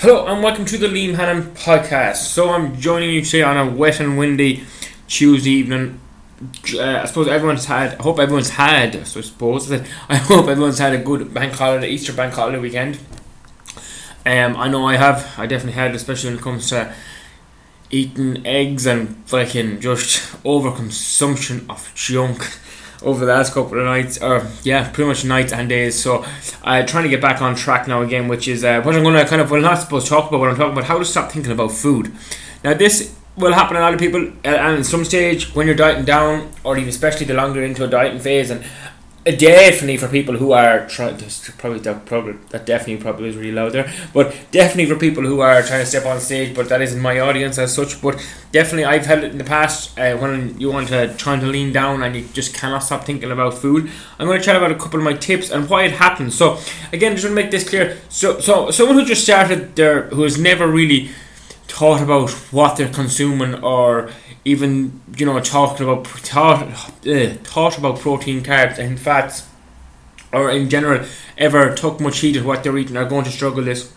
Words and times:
Hello 0.00 0.24
and 0.24 0.42
welcome 0.42 0.64
to 0.64 0.78
the 0.78 0.86
Liam 0.86 1.16
Hannon 1.16 1.54
podcast. 1.54 2.16
So 2.16 2.48
I'm 2.48 2.74
joining 2.80 3.10
you 3.10 3.20
today 3.20 3.42
on 3.42 3.58
a 3.58 3.70
wet 3.70 4.00
and 4.00 4.16
windy 4.16 4.64
Tuesday 5.08 5.50
evening. 5.50 6.00
Uh, 6.72 7.00
I 7.02 7.04
suppose 7.04 7.28
everyone's 7.28 7.66
had. 7.66 7.96
I 7.98 8.02
hope 8.02 8.18
everyone's 8.18 8.48
had. 8.48 9.06
So 9.06 9.20
I 9.20 9.22
suppose 9.22 9.70
I 10.08 10.16
hope 10.16 10.48
everyone's 10.48 10.78
had 10.78 10.94
a 10.94 10.98
good 11.04 11.34
bank 11.34 11.52
holiday, 11.52 11.90
Easter 11.90 12.14
bank 12.14 12.32
holiday 12.32 12.58
weekend. 12.58 12.98
Um, 14.24 14.56
I 14.56 14.68
know 14.68 14.86
I 14.86 14.96
have. 14.96 15.34
I 15.36 15.44
definitely 15.44 15.78
had, 15.78 15.94
especially 15.94 16.30
when 16.30 16.38
it 16.38 16.42
comes 16.42 16.70
to 16.70 16.94
eating 17.90 18.46
eggs 18.46 18.86
and 18.86 19.18
fucking 19.26 19.80
just 19.82 20.32
overconsumption 20.44 21.68
of 21.68 21.92
junk 21.94 22.58
over 23.02 23.24
the 23.24 23.32
last 23.32 23.54
couple 23.54 23.78
of 23.78 23.84
nights, 23.84 24.20
or 24.20 24.46
yeah, 24.62 24.90
pretty 24.90 25.08
much 25.08 25.24
nights 25.24 25.52
and 25.52 25.68
days. 25.68 26.00
So, 26.00 26.24
uh, 26.64 26.84
trying 26.86 27.04
to 27.04 27.10
get 27.10 27.20
back 27.20 27.40
on 27.40 27.54
track 27.54 27.88
now 27.88 28.02
again, 28.02 28.28
which 28.28 28.48
is 28.48 28.64
uh, 28.64 28.82
what 28.82 28.94
I'm 28.94 29.02
going 29.02 29.14
to 29.14 29.24
kind 29.24 29.40
of, 29.40 29.50
well, 29.50 29.60
not 29.60 29.78
supposed 29.78 30.06
to 30.06 30.10
talk 30.10 30.28
about, 30.28 30.40
what 30.40 30.50
I'm 30.50 30.56
talking 30.56 30.72
about, 30.72 30.84
how 30.84 30.98
to 30.98 31.04
stop 31.04 31.32
thinking 31.32 31.52
about 31.52 31.72
food. 31.72 32.12
Now, 32.62 32.74
this 32.74 33.16
will 33.36 33.52
happen 33.52 33.74
to 33.74 33.80
a 33.80 33.84
lot 33.84 33.94
of 33.94 34.00
people, 34.00 34.28
uh, 34.44 34.48
and 34.48 34.78
at 34.80 34.86
some 34.86 35.04
stage 35.04 35.54
when 35.54 35.66
you're 35.66 35.76
dieting 35.76 36.04
down, 36.04 36.52
or 36.64 36.76
even 36.76 36.88
especially 36.88 37.26
the 37.26 37.34
longer 37.34 37.62
into 37.62 37.84
a 37.84 37.88
dieting 37.88 38.20
phase, 38.20 38.50
and 38.50 38.64
definitely 39.24 39.98
for 39.98 40.08
people 40.08 40.36
who 40.36 40.52
are 40.52 40.86
trying 40.88 41.16
to 41.16 41.52
probably 41.58 41.78
that 41.80 42.06
probably 42.06 42.32
that 42.50 42.64
definitely 42.64 42.96
probably 42.96 43.28
is 43.28 43.36
really 43.36 43.52
loud 43.52 43.72
there 43.72 43.92
but 44.14 44.34
definitely 44.50 44.86
for 44.86 44.98
people 44.98 45.22
who 45.22 45.40
are 45.40 45.62
trying 45.62 45.80
to 45.80 45.86
step 45.86 46.06
on 46.06 46.18
stage 46.18 46.54
but 46.54 46.68
that 46.70 46.80
isn't 46.80 47.00
my 47.00 47.20
audience 47.20 47.58
as 47.58 47.74
such 47.74 48.00
but 48.00 48.14
definitely 48.50 48.84
I've 48.84 49.04
had 49.04 49.22
it 49.22 49.30
in 49.30 49.38
the 49.38 49.44
past 49.44 49.98
uh, 49.98 50.16
when 50.16 50.58
you 50.58 50.72
want 50.72 50.88
to 50.88 51.14
trying 51.16 51.40
to 51.40 51.46
lean 51.46 51.70
down 51.70 52.02
and 52.02 52.16
you 52.16 52.26
just 52.32 52.54
cannot 52.54 52.78
stop 52.78 53.04
thinking 53.04 53.30
about 53.30 53.54
food 53.54 53.90
I'm 54.18 54.26
going 54.26 54.38
to 54.38 54.44
chat 54.44 54.56
about 54.56 54.72
a 54.72 54.76
couple 54.76 54.98
of 54.98 55.04
my 55.04 55.12
tips 55.12 55.50
and 55.50 55.68
why 55.68 55.84
it 55.84 55.92
happens 55.92 56.34
so 56.34 56.58
again 56.92 57.14
just 57.20 57.26
want 57.26 57.36
to 57.36 57.42
make 57.42 57.50
this 57.50 57.68
clear. 57.68 57.98
So 58.08 58.40
so 58.40 58.70
someone 58.70 58.96
who 58.98 59.04
just 59.04 59.24
started 59.24 59.76
there 59.76 60.04
who 60.04 60.22
has 60.22 60.38
never 60.38 60.66
really 60.66 61.10
thought 61.68 62.02
about 62.02 62.30
what 62.50 62.76
they're 62.76 62.88
consuming 62.88 63.62
or 63.62 64.10
even 64.44 65.00
you 65.16 65.26
know 65.26 65.38
talking 65.40 65.86
about 65.86 66.06
thought, 66.06 66.62
uh, 67.06 67.34
thought 67.44 67.78
about 67.78 68.00
protein, 68.00 68.42
carbs, 68.42 68.78
and 68.78 68.98
fats, 68.98 69.46
or 70.32 70.50
in 70.50 70.68
general 70.70 71.04
ever 71.36 71.74
took 71.74 72.00
much 72.00 72.20
heed 72.20 72.36
of 72.36 72.46
what 72.46 72.62
they're 72.62 72.76
eating 72.78 72.96
are 72.96 73.04
going 73.04 73.24
to 73.24 73.30
struggle 73.30 73.64
this 73.64 73.92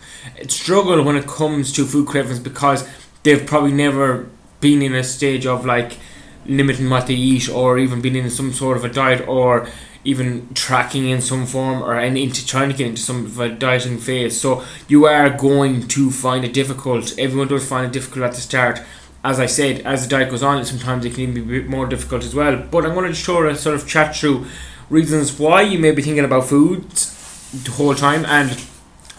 struggle 0.48 1.02
when 1.02 1.16
it 1.16 1.26
comes 1.26 1.72
to 1.72 1.84
food 1.84 2.06
cravings 2.06 2.38
because 2.38 2.88
they've 3.22 3.46
probably 3.46 3.72
never 3.72 4.28
been 4.60 4.82
in 4.82 4.94
a 4.94 5.04
stage 5.04 5.46
of 5.46 5.64
like 5.66 5.98
limiting 6.46 6.88
what 6.88 7.06
they 7.06 7.14
eat 7.14 7.48
or 7.48 7.78
even 7.78 8.00
been 8.00 8.16
in 8.16 8.30
some 8.30 8.52
sort 8.52 8.76
of 8.76 8.84
a 8.84 8.88
diet 8.88 9.26
or 9.28 9.68
even 10.04 10.52
tracking 10.52 11.08
in 11.08 11.20
some 11.20 11.46
form 11.46 11.82
or 11.82 11.98
into 11.98 12.46
trying 12.46 12.68
to 12.68 12.76
get 12.76 12.88
into 12.88 13.00
some 13.00 13.24
of 13.24 13.40
a 13.40 13.48
dieting 13.48 13.98
phase. 13.98 14.38
So 14.38 14.62
you 14.86 15.06
are 15.06 15.30
going 15.30 15.88
to 15.88 16.10
find 16.10 16.44
it 16.44 16.52
difficult. 16.52 17.18
Everyone 17.18 17.48
does 17.48 17.66
find 17.66 17.86
it 17.86 17.92
difficult 17.92 18.26
at 18.26 18.34
the 18.34 18.40
start 18.40 18.80
as 19.24 19.40
I 19.40 19.46
said, 19.46 19.80
as 19.80 20.02
the 20.02 20.08
diet 20.08 20.30
goes 20.30 20.42
on, 20.42 20.64
sometimes 20.66 21.04
it 21.06 21.14
can 21.14 21.22
even 21.22 21.34
be 21.34 21.40
a 21.40 21.60
bit 21.60 21.68
more 21.68 21.86
difficult 21.86 22.24
as 22.24 22.34
well. 22.34 22.56
But 22.56 22.84
I'm 22.84 22.94
going 22.94 23.08
to 23.08 23.14
show 23.14 23.46
a 23.48 23.56
sort 23.56 23.74
of 23.74 23.88
chat 23.88 24.14
through 24.14 24.46
reasons 24.90 25.38
why 25.38 25.62
you 25.62 25.78
may 25.78 25.92
be 25.92 26.02
thinking 26.02 26.24
about 26.24 26.44
food 26.44 26.90
the 26.90 27.70
whole 27.70 27.94
time 27.94 28.26
and 28.26 28.62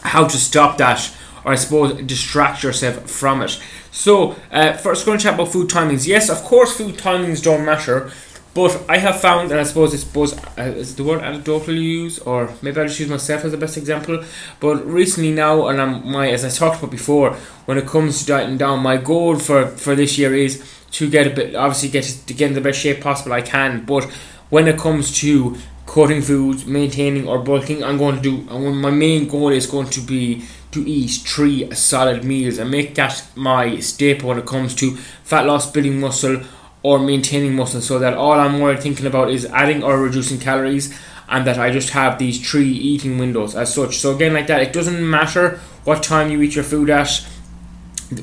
how 0.03 0.28
to 0.28 0.38
stop 0.38 0.78
that, 0.78 1.11
or 1.44 1.53
I 1.53 1.56
suppose 1.56 2.00
distract 2.03 2.61
yourself 2.61 3.09
from 3.09 3.42
it. 3.42 3.59
So, 3.92 4.36
uh, 4.52 4.73
first, 4.73 5.08
going 5.08 5.17
to 5.17 5.23
chat 5.23 5.33
about 5.33 5.52
food 5.52 5.70
timings. 5.70 6.06
Yes, 6.06 6.30
of 6.30 6.44
course, 6.44 6.78
food 6.78 6.95
timings 6.95 7.42
don't 7.42 7.66
matter 7.66 8.11
but 8.56 8.86
I 8.88 9.00
have 9.00 9.20
found, 9.20 9.52
and 9.52 9.59
I 9.59 9.64
suppose 9.64 9.94
it's 9.94 10.03
suppose 10.03 10.34
uh, 10.58 10.61
is 10.61 10.95
the 10.95 11.03
word 11.03 11.22
anecdotal 11.22 11.73
you 11.73 12.03
use, 12.03 12.20
or 12.20 12.53
maybe 12.61 12.80
I'll 12.80 12.88
just 12.88 13.02
use 13.02 13.09
myself 13.09 13.44
as 13.44 13.52
the 13.52 13.58
best 13.58 13.75
example. 13.75 14.23
But 14.61 14.86
recently 14.88 15.34
now, 15.34 15.67
and 15.67 15.81
I'm 15.81 16.09
my 16.09 16.30
as 16.30 16.45
I 16.45 16.50
talked 16.50 16.80
about 16.80 16.89
before, 16.89 17.33
when 17.66 17.78
it 17.78 17.86
comes 17.86 18.22
to 18.22 18.26
dieting 18.26 18.58
down, 18.58 18.80
my 18.80 18.95
goal 18.95 19.38
for 19.38 19.67
for 19.67 19.94
this 19.94 20.17
year 20.17 20.33
is 20.33 20.64
to 20.92 21.09
get 21.09 21.28
a 21.28 21.31
bit, 21.31 21.53
obviously 21.53 21.89
get 21.89 22.06
to 22.06 22.33
get 22.33 22.48
in 22.48 22.53
the 22.53 22.61
best 22.61 22.80
shape 22.80 23.02
possible 23.02 23.33
I 23.33 23.42
can. 23.42 23.83
But 23.83 24.06
when 24.50 24.70
it 24.70 24.80
comes 24.80 25.14
to 25.20 25.58
cutting 25.86 26.21
foods, 26.21 26.65
maintaining 26.65 27.27
or 27.27 27.39
bulking, 27.39 27.83
I'm 27.83 27.98
going 27.98 28.15
to 28.15 28.21
do. 28.21 28.38
My 28.58 28.89
main 28.89 29.27
goal 29.27 29.49
is 29.49 29.67
going 29.67 29.89
to 29.89 29.99
be 29.99 30.45
to 30.71 30.89
eat 30.89 31.11
three 31.26 31.70
solid 31.73 32.23
meals 32.23 32.58
and 32.58 32.71
make 32.71 32.95
that 32.95 33.21
my 33.36 33.80
staple 33.80 34.30
when 34.30 34.38
it 34.38 34.45
comes 34.45 34.73
to 34.76 34.95
fat 35.23 35.45
loss, 35.45 35.70
building 35.70 35.99
muscle 35.99 36.42
or 36.85 36.99
maintaining 36.99 37.55
muscle 37.55 37.81
so 37.81 37.97
that 37.97 38.13
all 38.13 38.33
I'm 38.33 38.59
more 38.59 38.77
thinking 38.77 39.07
about 39.07 39.31
is 39.31 39.47
adding 39.47 39.81
or 39.81 39.97
reducing 39.97 40.39
calories 40.39 40.95
and 41.27 41.47
that 41.47 41.57
I 41.57 41.71
just 41.71 41.89
have 41.89 42.19
these 42.19 42.39
three 42.47 42.69
eating 42.69 43.17
windows 43.17 43.55
as 43.55 43.73
such. 43.73 43.97
So 43.97 44.13
again 44.13 44.35
like 44.35 44.45
that 44.45 44.61
it 44.61 44.71
doesn't 44.71 45.09
matter 45.09 45.59
what 45.83 46.03
time 46.03 46.29
you 46.29 46.39
eat 46.43 46.53
your 46.53 46.63
food 46.63 46.91
at. 46.91 47.27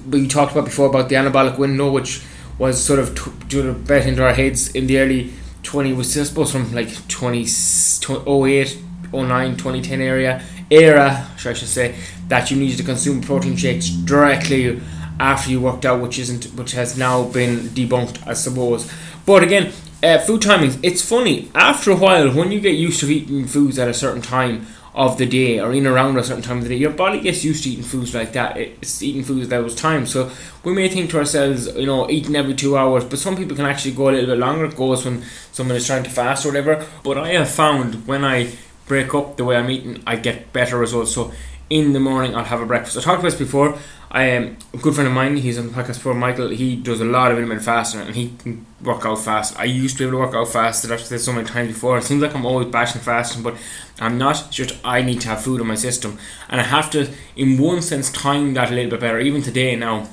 We 0.08 0.28
talked 0.28 0.52
about 0.52 0.66
before 0.66 0.86
about 0.86 1.08
the 1.08 1.16
anabolic 1.16 1.58
window 1.58 1.90
which 1.90 2.22
was 2.56 2.80
sort 2.80 3.00
of 3.00 3.16
t- 3.50 3.58
a 3.58 3.72
bet 3.72 4.06
into 4.06 4.22
our 4.22 4.32
heads 4.32 4.72
in 4.76 4.86
the 4.86 5.00
early 5.00 5.32
20 5.64 5.92
was 5.94 6.16
I 6.16 6.22
suppose 6.22 6.52
from 6.52 6.72
like 6.72 7.08
20 7.08 7.40
08 7.42 8.78
09 9.12 9.56
2010 9.56 10.00
area 10.00 10.40
era 10.70 11.28
should 11.36 11.50
I 11.50 11.54
should 11.54 11.66
say 11.66 11.96
that 12.28 12.52
you 12.52 12.56
needed 12.56 12.76
to 12.76 12.84
consume 12.84 13.22
protein 13.22 13.56
shakes 13.56 13.88
directly 13.88 14.80
after 15.22 15.50
you 15.50 15.60
worked 15.60 15.86
out, 15.86 16.00
which 16.00 16.18
isn't, 16.18 16.44
which 16.58 16.72
has 16.72 16.98
now 16.98 17.22
been 17.22 17.58
debunked, 17.68 18.26
I 18.26 18.34
suppose. 18.34 18.90
But 19.24 19.44
again, 19.44 19.72
uh, 20.02 20.18
food 20.18 20.40
timings. 20.42 20.78
It's 20.82 21.00
funny 21.00 21.48
after 21.54 21.92
a 21.92 21.96
while 21.96 22.34
when 22.34 22.50
you 22.50 22.60
get 22.60 22.74
used 22.74 22.98
to 23.00 23.06
eating 23.08 23.46
foods 23.46 23.78
at 23.78 23.88
a 23.88 23.94
certain 23.94 24.20
time 24.20 24.66
of 24.94 25.16
the 25.16 25.24
day 25.24 25.58
or 25.60 25.72
in 25.72 25.86
around 25.86 26.18
a 26.18 26.24
certain 26.24 26.42
time 26.42 26.58
of 26.58 26.64
the 26.64 26.70
day, 26.70 26.76
your 26.76 26.90
body 26.90 27.20
gets 27.20 27.44
used 27.44 27.62
to 27.62 27.70
eating 27.70 27.84
foods 27.84 28.12
like 28.14 28.32
that. 28.32 28.56
It's 28.56 29.00
eating 29.00 29.22
foods 29.22 29.44
at 29.44 29.50
those 29.50 29.76
times. 29.76 30.12
So 30.12 30.30
we 30.64 30.74
may 30.74 30.88
think 30.88 31.10
to 31.10 31.18
ourselves, 31.18 31.68
you 31.76 31.86
know, 31.86 32.10
eating 32.10 32.34
every 32.34 32.54
two 32.54 32.76
hours, 32.76 33.04
but 33.04 33.20
some 33.20 33.36
people 33.36 33.56
can 33.56 33.64
actually 33.64 33.92
go 33.92 34.08
a 34.08 34.12
little 34.12 34.26
bit 34.26 34.38
longer. 34.38 34.64
It 34.64 34.76
goes 34.76 35.04
when 35.04 35.22
someone 35.52 35.76
is 35.76 35.86
trying 35.86 36.02
to 36.02 36.10
fast 36.10 36.44
or 36.44 36.48
whatever. 36.48 36.84
But 37.04 37.16
I 37.16 37.28
have 37.28 37.48
found 37.48 38.08
when 38.08 38.24
I 38.24 38.52
break 38.86 39.14
up 39.14 39.36
the 39.36 39.44
way 39.44 39.56
I'm 39.56 39.70
eating, 39.70 40.02
I 40.04 40.16
get 40.16 40.52
better 40.52 40.76
results. 40.76 41.14
So 41.14 41.32
in 41.70 41.92
the 41.92 42.00
morning, 42.00 42.34
I'll 42.34 42.44
have 42.44 42.60
a 42.60 42.66
breakfast. 42.66 42.96
I 42.96 43.00
talked 43.00 43.20
about 43.20 43.30
this 43.30 43.38
before. 43.38 43.78
I 44.14 44.24
am 44.24 44.58
a 44.74 44.76
good 44.76 44.94
friend 44.94 45.08
of 45.08 45.14
mine. 45.14 45.38
He's 45.38 45.58
on 45.58 45.68
the 45.68 45.72
podcast 45.72 45.98
for 45.98 46.12
Michael. 46.12 46.48
He 46.50 46.76
does 46.76 47.00
a 47.00 47.04
lot 47.04 47.32
of 47.32 47.38
intermittent 47.38 47.64
fasting 47.64 48.02
and 48.02 48.14
he 48.14 48.34
can 48.38 48.66
work 48.82 49.06
out 49.06 49.18
fast. 49.18 49.58
I 49.58 49.64
used 49.64 49.96
to 49.96 50.04
be 50.04 50.08
able 50.08 50.18
to 50.18 50.26
work 50.26 50.34
out 50.34 50.52
fast. 50.52 50.84
I've 50.90 51.00
said 51.00 51.18
so 51.20 51.32
many 51.32 51.48
times 51.48 51.68
before. 51.68 51.96
It 51.96 52.04
seems 52.04 52.20
like 52.20 52.34
I'm 52.34 52.44
always 52.44 52.68
bashing 52.68 53.00
fasting, 53.00 53.42
but 53.42 53.56
I'm 54.00 54.18
not. 54.18 54.48
Just 54.50 54.76
I 54.84 55.00
need 55.00 55.22
to 55.22 55.28
have 55.28 55.42
food 55.42 55.62
in 55.62 55.66
my 55.66 55.76
system, 55.76 56.18
and 56.50 56.60
I 56.60 56.64
have 56.64 56.90
to, 56.90 57.10
in 57.36 57.56
one 57.56 57.80
sense, 57.80 58.10
time 58.10 58.52
that 58.52 58.70
a 58.70 58.74
little 58.74 58.90
bit 58.90 59.00
better. 59.00 59.18
Even 59.18 59.40
today 59.40 59.76
now, 59.76 60.08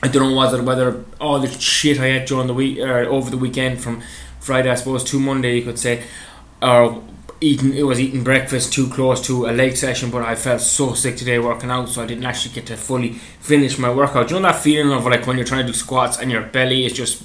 I 0.00 0.06
don't 0.06 0.30
know 0.30 0.36
whether 0.36 0.62
whether 0.62 1.04
all 1.20 1.40
the 1.40 1.48
shit 1.48 1.98
I 1.98 2.12
ate 2.12 2.28
during 2.28 2.46
the 2.46 2.54
week 2.54 2.78
or 2.78 3.02
uh, 3.02 3.06
over 3.06 3.30
the 3.30 3.38
weekend 3.38 3.80
from 3.80 4.00
Friday, 4.38 4.70
I 4.70 4.74
suppose, 4.74 5.02
to 5.04 5.18
Monday, 5.18 5.56
you 5.56 5.62
could 5.62 5.78
say, 5.78 6.04
or 6.62 7.02
eating 7.40 7.74
it 7.74 7.82
was 7.82 8.00
eating 8.00 8.24
breakfast 8.24 8.72
too 8.72 8.88
close 8.88 9.20
to 9.26 9.46
a 9.46 9.52
leg 9.52 9.76
session 9.76 10.10
but 10.10 10.22
I 10.22 10.34
felt 10.34 10.60
so 10.60 10.94
sick 10.94 11.16
today 11.16 11.38
working 11.38 11.70
out 11.70 11.88
so 11.88 12.02
I 12.02 12.06
didn't 12.06 12.24
actually 12.24 12.54
get 12.54 12.66
to 12.66 12.76
fully 12.76 13.12
finish 13.40 13.78
my 13.78 13.92
workout. 13.92 14.30
You 14.30 14.36
know 14.36 14.42
that 14.42 14.62
feeling 14.62 14.92
of 14.92 15.04
like 15.04 15.26
when 15.26 15.36
you're 15.36 15.46
trying 15.46 15.66
to 15.66 15.72
do 15.72 15.78
squats 15.78 16.18
and 16.18 16.30
your 16.30 16.42
belly 16.42 16.86
is 16.86 16.92
just 16.92 17.24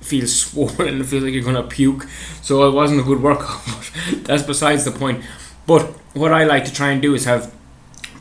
feels 0.00 0.34
swollen 0.40 0.88
and 0.88 1.00
it 1.00 1.04
feels 1.04 1.24
like 1.24 1.32
you're 1.32 1.44
gonna 1.44 1.62
puke? 1.62 2.06
So 2.42 2.68
it 2.68 2.72
wasn't 2.72 3.00
a 3.00 3.04
good 3.04 3.22
workout 3.22 3.62
but 3.66 4.24
that's 4.24 4.42
besides 4.42 4.84
the 4.84 4.92
point. 4.92 5.24
But 5.66 5.82
what 6.14 6.32
I 6.32 6.44
like 6.44 6.64
to 6.64 6.72
try 6.72 6.90
and 6.90 7.02
do 7.02 7.14
is 7.14 7.24
have 7.24 7.54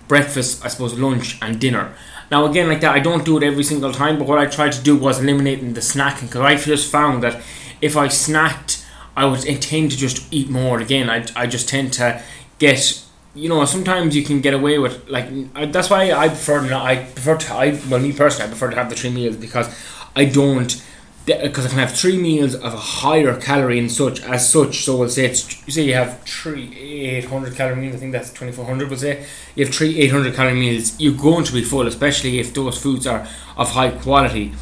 breakfast 0.07 0.65
I 0.65 0.69
suppose 0.69 0.97
lunch 0.97 1.37
and 1.41 1.59
dinner. 1.59 1.93
Now 2.31 2.45
again 2.45 2.67
like 2.67 2.81
that 2.81 2.95
I 2.95 2.99
don't 2.99 3.25
do 3.25 3.37
it 3.37 3.43
every 3.43 3.63
single 3.63 3.91
time 3.91 4.17
but 4.17 4.27
what 4.27 4.39
I 4.39 4.45
tried 4.45 4.71
to 4.73 4.81
do 4.81 4.95
was 4.95 5.19
eliminating 5.19 5.73
the 5.73 5.81
snacking 5.81 6.23
because 6.23 6.41
I 6.41 6.55
just 6.55 6.91
found 6.91 7.23
that 7.23 7.41
if 7.81 7.95
I 7.95 8.07
snacked 8.07 8.76
I 9.17 9.25
would 9.25 9.41
tend 9.41 9.91
to 9.91 9.97
just 9.97 10.31
eat 10.31 10.47
more 10.49 10.79
again. 10.79 11.09
I, 11.09 11.25
I 11.35 11.47
just 11.47 11.67
tend 11.67 11.91
to 11.93 12.21
get 12.59 13.03
you 13.33 13.49
know 13.49 13.65
sometimes 13.65 14.15
you 14.15 14.23
can 14.23 14.41
get 14.41 14.53
away 14.53 14.79
with 14.79 15.07
like 15.09 15.27
that's 15.71 15.89
why 15.89 16.11
I 16.11 16.27
prefer 16.29 16.61
not 16.61 16.85
I 16.85 16.95
prefer 16.97 17.37
to 17.37 17.53
I 17.53 17.79
well 17.89 17.99
me 17.99 18.13
personally 18.13 18.45
I 18.45 18.47
prefer 18.47 18.69
to 18.69 18.75
have 18.75 18.89
the 18.89 18.95
three 18.95 19.11
meals 19.11 19.35
because 19.35 19.67
I 20.15 20.25
don't 20.25 20.83
because 21.25 21.65
I 21.65 21.69
can 21.69 21.79
have 21.79 21.91
three 21.91 22.17
meals 22.17 22.55
of 22.55 22.73
a 22.73 22.77
higher 22.77 23.37
calorie 23.39 23.79
and 23.79 23.91
such 23.91 24.21
as 24.21 24.49
such. 24.49 24.85
So 24.85 24.97
we'll 24.97 25.09
say 25.09 25.25
it's 25.25 25.67
you 25.67 25.73
say 25.73 25.81
you 25.81 25.95
have 25.95 26.21
three 26.21 26.75
eight 26.77 27.25
hundred 27.25 27.55
calorie 27.55 27.75
meals. 27.75 27.95
I 27.95 27.99
think 27.99 28.13
that's 28.13 28.31
twenty 28.31 28.53
four 28.53 28.65
hundred. 28.65 28.89
We'll 28.89 28.99
say 28.99 29.25
you 29.55 29.65
have 29.65 29.73
three 29.73 29.99
eight 29.99 30.11
hundred 30.11 30.35
calorie 30.35 30.53
meals. 30.53 30.99
You're 30.99 31.17
going 31.17 31.43
to 31.43 31.53
be 31.53 31.63
full, 31.63 31.85
especially 31.87 32.39
if 32.39 32.53
those 32.53 32.81
foods 32.81 33.05
are 33.05 33.27
of 33.57 33.71
high 33.71 33.91
quality. 33.91 34.53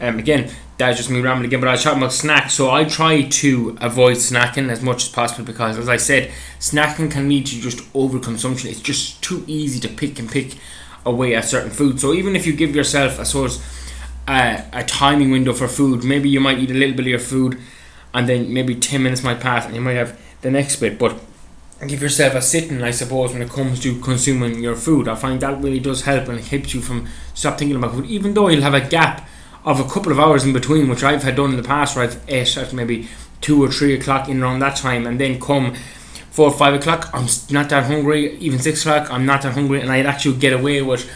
Um, 0.00 0.18
again, 0.18 0.50
that's 0.76 0.96
just 0.96 1.10
me 1.10 1.20
rambling 1.20 1.46
again, 1.46 1.60
but 1.60 1.68
I 1.68 1.72
was 1.72 1.82
talking 1.82 1.98
about 1.98 2.12
snacks. 2.12 2.54
So 2.54 2.70
I 2.70 2.84
try 2.84 3.22
to 3.22 3.76
avoid 3.80 4.16
snacking 4.16 4.70
as 4.70 4.82
much 4.82 5.04
as 5.04 5.08
possible 5.08 5.44
because, 5.44 5.78
as 5.78 5.88
I 5.88 5.96
said, 5.96 6.32
snacking 6.58 7.10
can 7.10 7.28
lead 7.28 7.46
to 7.46 7.60
just 7.60 7.78
overconsumption. 7.92 8.70
It's 8.70 8.80
just 8.80 9.22
too 9.22 9.44
easy 9.46 9.78
to 9.80 9.88
pick 9.88 10.18
and 10.18 10.30
pick 10.30 10.56
away 11.06 11.34
at 11.34 11.44
certain 11.44 11.70
food. 11.70 12.00
So 12.00 12.12
even 12.12 12.34
if 12.34 12.46
you 12.46 12.54
give 12.54 12.74
yourself 12.74 13.18
a 13.18 13.24
sort 13.24 13.52
of 13.52 13.90
uh, 14.26 14.62
a 14.72 14.82
timing 14.82 15.30
window 15.30 15.52
for 15.52 15.68
food, 15.68 16.02
maybe 16.02 16.28
you 16.28 16.40
might 16.40 16.58
eat 16.58 16.70
a 16.70 16.74
little 16.74 16.96
bit 16.96 17.02
of 17.02 17.08
your 17.08 17.18
food, 17.18 17.58
and 18.12 18.28
then 18.28 18.52
maybe 18.52 18.74
ten 18.74 19.02
minutes 19.02 19.22
might 19.22 19.40
pass, 19.40 19.66
and 19.66 19.74
you 19.74 19.80
might 19.80 19.92
have 19.92 20.20
the 20.40 20.50
next 20.50 20.76
bit. 20.76 20.98
But 20.98 21.20
give 21.86 22.02
yourself 22.02 22.34
a 22.34 22.42
sitting, 22.42 22.82
I 22.82 22.90
suppose, 22.90 23.32
when 23.32 23.42
it 23.42 23.50
comes 23.50 23.80
to 23.80 24.00
consuming 24.00 24.60
your 24.60 24.76
food. 24.76 25.06
I 25.06 25.14
find 25.14 25.40
that 25.40 25.62
really 25.62 25.80
does 25.80 26.02
help 26.02 26.28
and 26.28 26.38
it 26.38 26.46
keeps 26.46 26.72
you 26.74 26.80
from 26.80 27.08
stop 27.34 27.58
thinking 27.58 27.76
about 27.76 27.92
food, 27.92 28.06
even 28.06 28.34
though 28.34 28.48
you'll 28.48 28.62
have 28.62 28.74
a 28.74 28.80
gap 28.80 29.28
of 29.64 29.80
a 29.80 29.84
couple 29.84 30.12
of 30.12 30.18
hours 30.18 30.44
in 30.44 30.52
between, 30.52 30.88
which 30.88 31.02
I've 31.02 31.22
had 31.22 31.36
done 31.36 31.50
in 31.50 31.56
the 31.56 31.62
past, 31.62 31.96
where 31.96 32.04
I've 32.04 32.22
ate 32.28 32.56
at 32.56 32.72
maybe 32.72 33.08
two 33.40 33.62
or 33.62 33.70
three 33.70 33.94
o'clock 33.94 34.28
in 34.28 34.42
around 34.42 34.60
that 34.60 34.76
time, 34.76 35.06
and 35.06 35.18
then 35.18 35.40
come 35.40 35.74
four 36.30 36.48
or 36.48 36.52
five 36.52 36.74
o'clock, 36.74 37.10
I'm 37.12 37.26
not 37.50 37.68
that 37.70 37.84
hungry. 37.84 38.36
Even 38.38 38.58
six 38.58 38.84
o'clock, 38.84 39.10
I'm 39.10 39.24
not 39.24 39.42
that 39.42 39.54
hungry, 39.54 39.80
and 39.80 39.90
I'd 39.90 40.06
actually 40.06 40.36
get 40.36 40.52
away 40.52 40.82
with 40.82 41.08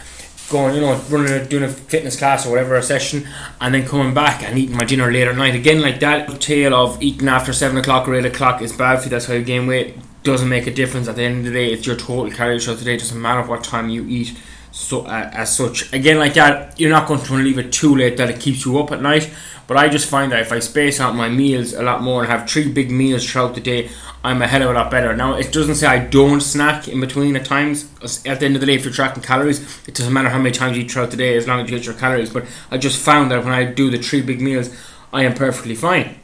going, 0.49 0.75
you 0.75 0.81
know, 0.81 0.97
running, 1.11 1.33
a, 1.33 1.45
doing 1.45 1.65
a 1.65 1.69
fitness 1.69 2.17
class 2.17 2.47
or 2.47 2.51
whatever, 2.51 2.77
a 2.77 2.83
session, 2.83 3.27
and 3.61 3.75
then 3.75 3.87
coming 3.87 4.15
back 4.15 4.43
and 4.43 4.59
eating 4.59 4.77
my 4.77 4.85
dinner 4.85 5.13
later 5.13 5.31
at 5.31 5.37
night. 5.37 5.55
Again, 5.55 5.83
like 5.83 6.01
that 6.01 6.41
tale 6.41 6.75
of 6.75 7.03
eating 7.03 7.29
after 7.29 7.53
seven 7.53 7.77
o'clock 7.77 8.09
or 8.09 8.15
eight 8.15 8.25
o'clock 8.25 8.63
is 8.63 8.73
bad 8.73 8.99
for 8.99 9.05
you. 9.05 9.11
That's 9.11 9.27
how 9.27 9.35
you 9.35 9.45
gain 9.45 9.67
weight. 9.67 9.97
Doesn't 10.23 10.49
make 10.49 10.67
a 10.67 10.73
difference 10.73 11.07
at 11.07 11.17
the 11.17 11.23
end 11.23 11.39
of 11.39 11.45
the 11.45 11.51
day. 11.51 11.73
It's 11.73 11.87
your 11.87 11.97
total 11.97 12.31
calorie 12.31 12.61
show 12.61 12.77
today. 12.77 12.97
Doesn't 12.97 13.21
matter 13.21 13.47
what 13.47 13.63
time 13.63 13.89
you 13.89 14.07
eat. 14.09 14.39
So 14.71 15.03
uh, 15.03 15.31
as 15.33 15.57
such, 15.57 15.93
again, 15.93 16.19
like 16.19 16.35
that, 16.35 16.79
you're 16.79 16.91
not 16.91 17.09
going 17.09 17.21
to 17.21 17.35
leave 17.35 17.59
it 17.59 17.73
too 17.73 17.97
late 17.97 18.17
that 18.17 18.31
it 18.31 18.41
keeps 18.41 18.65
you 18.65 18.79
up 18.79 18.93
at 18.93 19.03
night. 19.03 19.31
But 19.67 19.77
I 19.77 19.89
just 19.89 20.09
find 20.09 20.33
that 20.33 20.41
if 20.41 20.51
I 20.51 20.61
space 20.61 20.99
out 20.99 21.15
my 21.15 21.29
meals 21.29 21.75
a 21.75 21.83
lot 21.83 22.03
more 22.03 22.23
and 22.23 22.33
have 22.33 22.49
three 22.49 22.73
big 22.73 22.91
meals 22.91 23.31
throughout 23.31 23.55
the 23.55 23.61
day, 23.61 23.91
I'm 24.25 24.41
a 24.41 24.49
hell 24.49 24.63
of 24.63 24.71
a 24.71 24.73
lot 24.73 24.91
better. 24.91 25.15
Now, 25.15 25.35
it 25.35 25.53
doesn't 25.53 25.75
say 25.75 25.87
I 25.87 25.99
don't 26.07 26.41
snack 26.41 26.89
in 26.89 27.01
between 27.01 27.37
at 27.37 27.45
times. 27.45 27.87
At 28.25 28.41
the 28.41 28.47
end 28.47 28.57
of 28.57 28.61
the 28.61 28.67
day, 28.67 28.75
if 28.75 28.85
you're 28.85 28.95
tracking 28.95 29.23
calories, 29.23 29.61
it 29.87 29.95
doesn't 29.95 30.13
matter 30.13 30.31
how 30.31 30.39
many 30.39 30.53
times 30.53 30.77
you 30.77 30.85
eat 30.85 30.91
throughout 30.91 31.11
the 31.11 31.19
day 31.19 31.37
as 31.37 31.47
long 31.47 31.61
as 31.61 31.71
you 31.71 31.77
hit 31.77 31.85
your 31.85 31.95
calories. 31.95 32.33
But 32.33 32.47
I 32.71 32.79
just 32.79 32.99
found 32.99 33.31
that 33.31 33.45
when 33.45 33.53
I 33.53 33.65
do 33.65 33.91
the 33.91 33.99
three 33.99 34.23
big 34.23 34.41
meals, 34.41 34.75
I 35.13 35.25
am 35.25 35.35
perfectly 35.35 35.75
fine. 35.75 36.17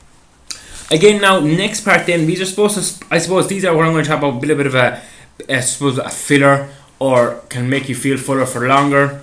Again, 0.90 1.20
now, 1.20 1.40
next 1.40 1.82
part 1.82 2.06
then, 2.06 2.26
these 2.26 2.40
are 2.40 2.47
supposed 2.47 2.76
to, 2.76 3.06
I 3.11 3.19
suppose, 3.19 3.49
these 3.49 3.64
are 3.64 3.76
what 3.76 3.85
I'm 3.85 3.93
going 3.93 4.05
to 4.05 4.11
talk 4.11 4.19
about 4.19 4.35
a 4.35 4.38
little 4.38 4.56
bit 4.56 4.67
of 4.67 4.75
a, 4.75 5.02
I 5.49 5.61
suppose, 5.61 5.99
a 5.99 6.08
filler 6.08 6.70
or 7.04 7.42
can 7.50 7.68
make 7.68 7.86
you 7.90 7.94
feel 7.94 8.16
fuller 8.16 8.46
for 8.46 8.66
longer 8.66 9.20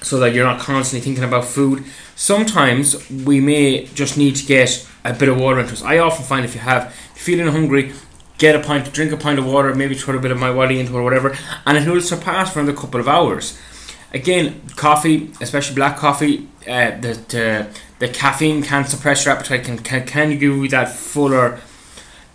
so 0.00 0.18
that 0.20 0.32
you're 0.32 0.46
not 0.52 0.58
constantly 0.58 1.04
thinking 1.04 1.24
about 1.24 1.44
food. 1.44 1.84
Sometimes 2.16 2.86
we 3.10 3.40
may 3.40 3.84
just 4.00 4.16
need 4.16 4.34
to 4.36 4.46
get 4.46 4.88
a 5.04 5.12
bit 5.12 5.28
of 5.28 5.38
water 5.38 5.60
into 5.60 5.74
us. 5.74 5.82
I 5.82 5.98
often 5.98 6.24
find 6.24 6.46
if 6.46 6.54
you 6.54 6.62
have 6.62 6.94
feeling 7.14 7.46
hungry, 7.46 7.92
get 8.38 8.56
a 8.56 8.60
pint, 8.60 8.90
drink 8.94 9.12
a 9.12 9.18
pint 9.18 9.38
of 9.38 9.44
water, 9.44 9.74
maybe 9.74 9.94
throw 9.94 10.16
a 10.16 10.20
bit 10.20 10.30
of 10.30 10.38
MiWadi 10.38 10.78
into 10.78 10.94
it 10.94 10.98
or 10.98 11.02
whatever, 11.02 11.36
and 11.66 11.76
it 11.76 11.86
will 11.86 12.00
surpass 12.00 12.52
for 12.52 12.60
another 12.60 12.78
couple 12.78 13.00
of 13.00 13.08
hours. 13.08 13.60
Again, 14.14 14.62
coffee, 14.76 15.30
especially 15.42 15.74
black 15.74 15.98
coffee, 15.98 16.48
uh, 16.66 16.92
the, 17.04 17.12
the 17.28 17.66
the 17.98 18.08
caffeine 18.08 18.62
can 18.62 18.86
suppress 18.86 19.24
your 19.24 19.34
appetite, 19.34 19.64
can 19.64 19.76
can, 19.78 20.06
can 20.06 20.30
give 20.30 20.56
you 20.56 20.68
that 20.68 20.88
fuller 20.88 21.60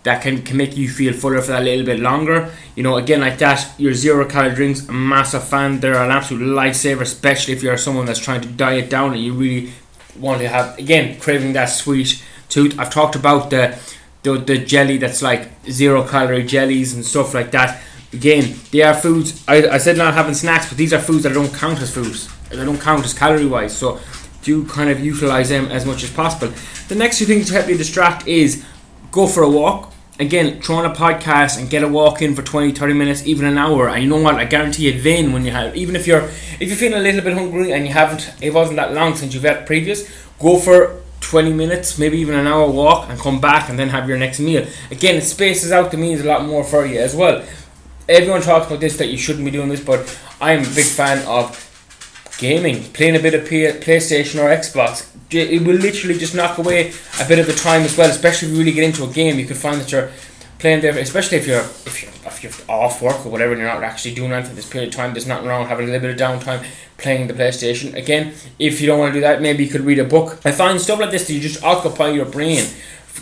that 0.02 0.22
can, 0.22 0.42
can 0.42 0.56
make 0.56 0.76
you 0.76 0.88
feel 0.88 1.12
fuller 1.12 1.42
for 1.42 1.52
that 1.52 1.62
little 1.62 1.84
bit 1.84 2.00
longer. 2.00 2.50
You 2.74 2.82
know, 2.82 2.96
again, 2.96 3.20
like 3.20 3.38
that, 3.38 3.74
your 3.78 3.92
zero 3.92 4.24
calorie 4.24 4.54
drinks, 4.54 4.88
a 4.88 4.92
massive 4.92 5.44
fan. 5.44 5.80
They're 5.80 6.02
an 6.02 6.10
absolute 6.10 6.46
lifesaver, 6.46 7.02
especially 7.02 7.54
if 7.54 7.62
you're 7.62 7.76
someone 7.76 8.06
that's 8.06 8.18
trying 8.18 8.40
to 8.40 8.48
diet 8.48 8.88
down 8.88 9.12
and 9.12 9.22
you 9.22 9.34
really 9.34 9.72
want 10.18 10.40
to 10.40 10.48
have, 10.48 10.78
again, 10.78 11.20
craving 11.20 11.52
that 11.52 11.66
sweet 11.66 12.22
tooth. 12.48 12.78
I've 12.78 12.90
talked 12.90 13.14
about 13.14 13.50
the, 13.50 13.78
the, 14.22 14.38
the 14.38 14.58
jelly 14.58 14.96
that's 14.96 15.22
like 15.22 15.50
zero 15.70 16.06
calorie 16.06 16.44
jellies 16.44 16.94
and 16.94 17.04
stuff 17.04 17.34
like 17.34 17.50
that. 17.50 17.82
Again, 18.12 18.56
they 18.72 18.82
are 18.82 18.94
foods. 18.94 19.44
I, 19.46 19.68
I 19.68 19.78
said 19.78 19.96
not 19.96 20.14
having 20.14 20.34
snacks, 20.34 20.68
but 20.68 20.78
these 20.78 20.92
are 20.92 20.98
foods 20.98 21.22
that 21.24 21.34
don't 21.34 21.54
count 21.54 21.80
as 21.80 21.94
foods. 21.94 22.28
They 22.48 22.56
don't 22.56 22.80
count 22.80 23.04
as 23.04 23.14
calorie 23.14 23.46
wise. 23.46 23.76
So 23.76 24.00
do 24.42 24.64
kind 24.66 24.90
of 24.90 24.98
utilize 24.98 25.50
them 25.50 25.66
as 25.66 25.84
much 25.84 26.02
as 26.02 26.10
possible. 26.10 26.52
The 26.88 26.94
next 26.94 27.18
two 27.18 27.26
things 27.26 27.48
to 27.48 27.54
help 27.54 27.68
you 27.68 27.76
distract 27.76 28.26
is 28.26 28.64
go 29.12 29.26
for 29.26 29.42
a 29.42 29.50
walk. 29.50 29.89
Again, 30.20 30.60
throw 30.60 30.76
on 30.76 30.84
a 30.84 30.94
podcast 30.94 31.58
and 31.58 31.70
get 31.70 31.82
a 31.82 31.88
walk 31.88 32.20
in 32.20 32.34
for 32.34 32.42
20, 32.42 32.72
30 32.72 32.92
minutes, 32.92 33.26
even 33.26 33.46
an 33.46 33.56
hour. 33.56 33.88
And 33.88 34.02
you 34.02 34.08
know 34.10 34.20
what? 34.20 34.34
I 34.34 34.44
guarantee 34.44 34.92
you 34.92 35.00
then 35.00 35.32
when 35.32 35.46
you 35.46 35.50
have 35.50 35.74
even 35.74 35.96
if 35.96 36.06
you're 36.06 36.24
if 36.60 36.68
you're 36.68 36.76
feeling 36.76 36.98
a 36.98 37.02
little 37.02 37.22
bit 37.22 37.32
hungry 37.32 37.72
and 37.72 37.86
you 37.86 37.92
haven't 37.94 38.30
it 38.42 38.52
wasn't 38.52 38.76
that 38.76 38.92
long 38.92 39.16
since 39.16 39.32
you've 39.32 39.44
had 39.44 39.66
previous, 39.66 40.06
go 40.38 40.58
for 40.58 41.00
20 41.20 41.54
minutes, 41.54 41.98
maybe 41.98 42.18
even 42.18 42.34
an 42.34 42.46
hour 42.46 42.70
walk 42.70 43.08
and 43.08 43.18
come 43.18 43.40
back 43.40 43.70
and 43.70 43.78
then 43.78 43.88
have 43.88 44.08
your 44.08 44.18
next 44.18 44.40
meal. 44.40 44.66
Again, 44.90 45.14
it 45.14 45.22
spaces 45.22 45.72
out 45.72 45.90
the 45.90 45.96
meals 45.96 46.20
a 46.20 46.24
lot 46.24 46.44
more 46.44 46.64
for 46.64 46.84
you 46.84 47.00
as 47.00 47.16
well. 47.16 47.42
Everyone 48.06 48.42
talks 48.42 48.66
about 48.66 48.80
this 48.80 48.98
that 48.98 49.06
you 49.06 49.16
shouldn't 49.16 49.46
be 49.46 49.50
doing 49.50 49.70
this, 49.70 49.82
but 49.82 50.20
I 50.38 50.52
am 50.52 50.60
a 50.60 50.74
big 50.74 50.84
fan 50.84 51.26
of 51.26 51.69
gaming, 52.40 52.82
playing 52.92 53.16
a 53.16 53.20
bit 53.20 53.34
of 53.34 53.42
PlayStation 53.42 54.42
or 54.42 54.48
Xbox, 54.48 55.06
it 55.30 55.62
will 55.62 55.76
literally 55.76 56.18
just 56.18 56.34
knock 56.34 56.58
away 56.58 56.92
a 57.20 57.28
bit 57.28 57.38
of 57.38 57.46
the 57.46 57.52
time 57.52 57.82
as 57.82 57.96
well. 57.96 58.10
Especially 58.10 58.48
if 58.48 58.52
you 58.54 58.58
really 58.58 58.72
get 58.72 58.84
into 58.84 59.04
a 59.04 59.12
game, 59.12 59.38
you 59.38 59.46
can 59.46 59.56
find 59.56 59.80
that 59.80 59.92
you're 59.92 60.10
playing 60.58 60.80
there. 60.80 60.98
Especially 60.98 61.38
if 61.38 61.46
you're 61.46 61.60
if 61.60 62.02
you're 62.02 62.10
if 62.26 62.42
you're 62.42 62.52
off 62.68 63.00
work 63.00 63.24
or 63.24 63.28
whatever, 63.28 63.52
and 63.52 63.60
you're 63.60 63.72
not 63.72 63.82
actually 63.84 64.14
doing 64.14 64.32
anything 64.32 64.50
for 64.50 64.56
this 64.56 64.68
period 64.68 64.88
of 64.88 64.96
time. 64.96 65.12
There's 65.12 65.26
nothing 65.26 65.46
wrong 65.46 65.66
having 65.66 65.88
a 65.88 65.92
little 65.92 66.08
bit 66.08 66.20
of 66.20 66.28
downtime 66.28 66.66
playing 66.98 67.28
the 67.28 67.34
PlayStation. 67.34 67.94
Again, 67.94 68.34
if 68.58 68.80
you 68.80 68.86
don't 68.86 68.98
want 68.98 69.12
to 69.12 69.18
do 69.18 69.20
that, 69.20 69.40
maybe 69.40 69.64
you 69.64 69.70
could 69.70 69.82
read 69.82 69.98
a 69.98 70.04
book. 70.04 70.40
I 70.44 70.52
find 70.52 70.80
stuff 70.80 71.00
like 71.00 71.10
this 71.10 71.26
that 71.26 71.32
you 71.32 71.40
just 71.40 71.62
occupy 71.62 72.10
your 72.10 72.26
brain 72.26 72.64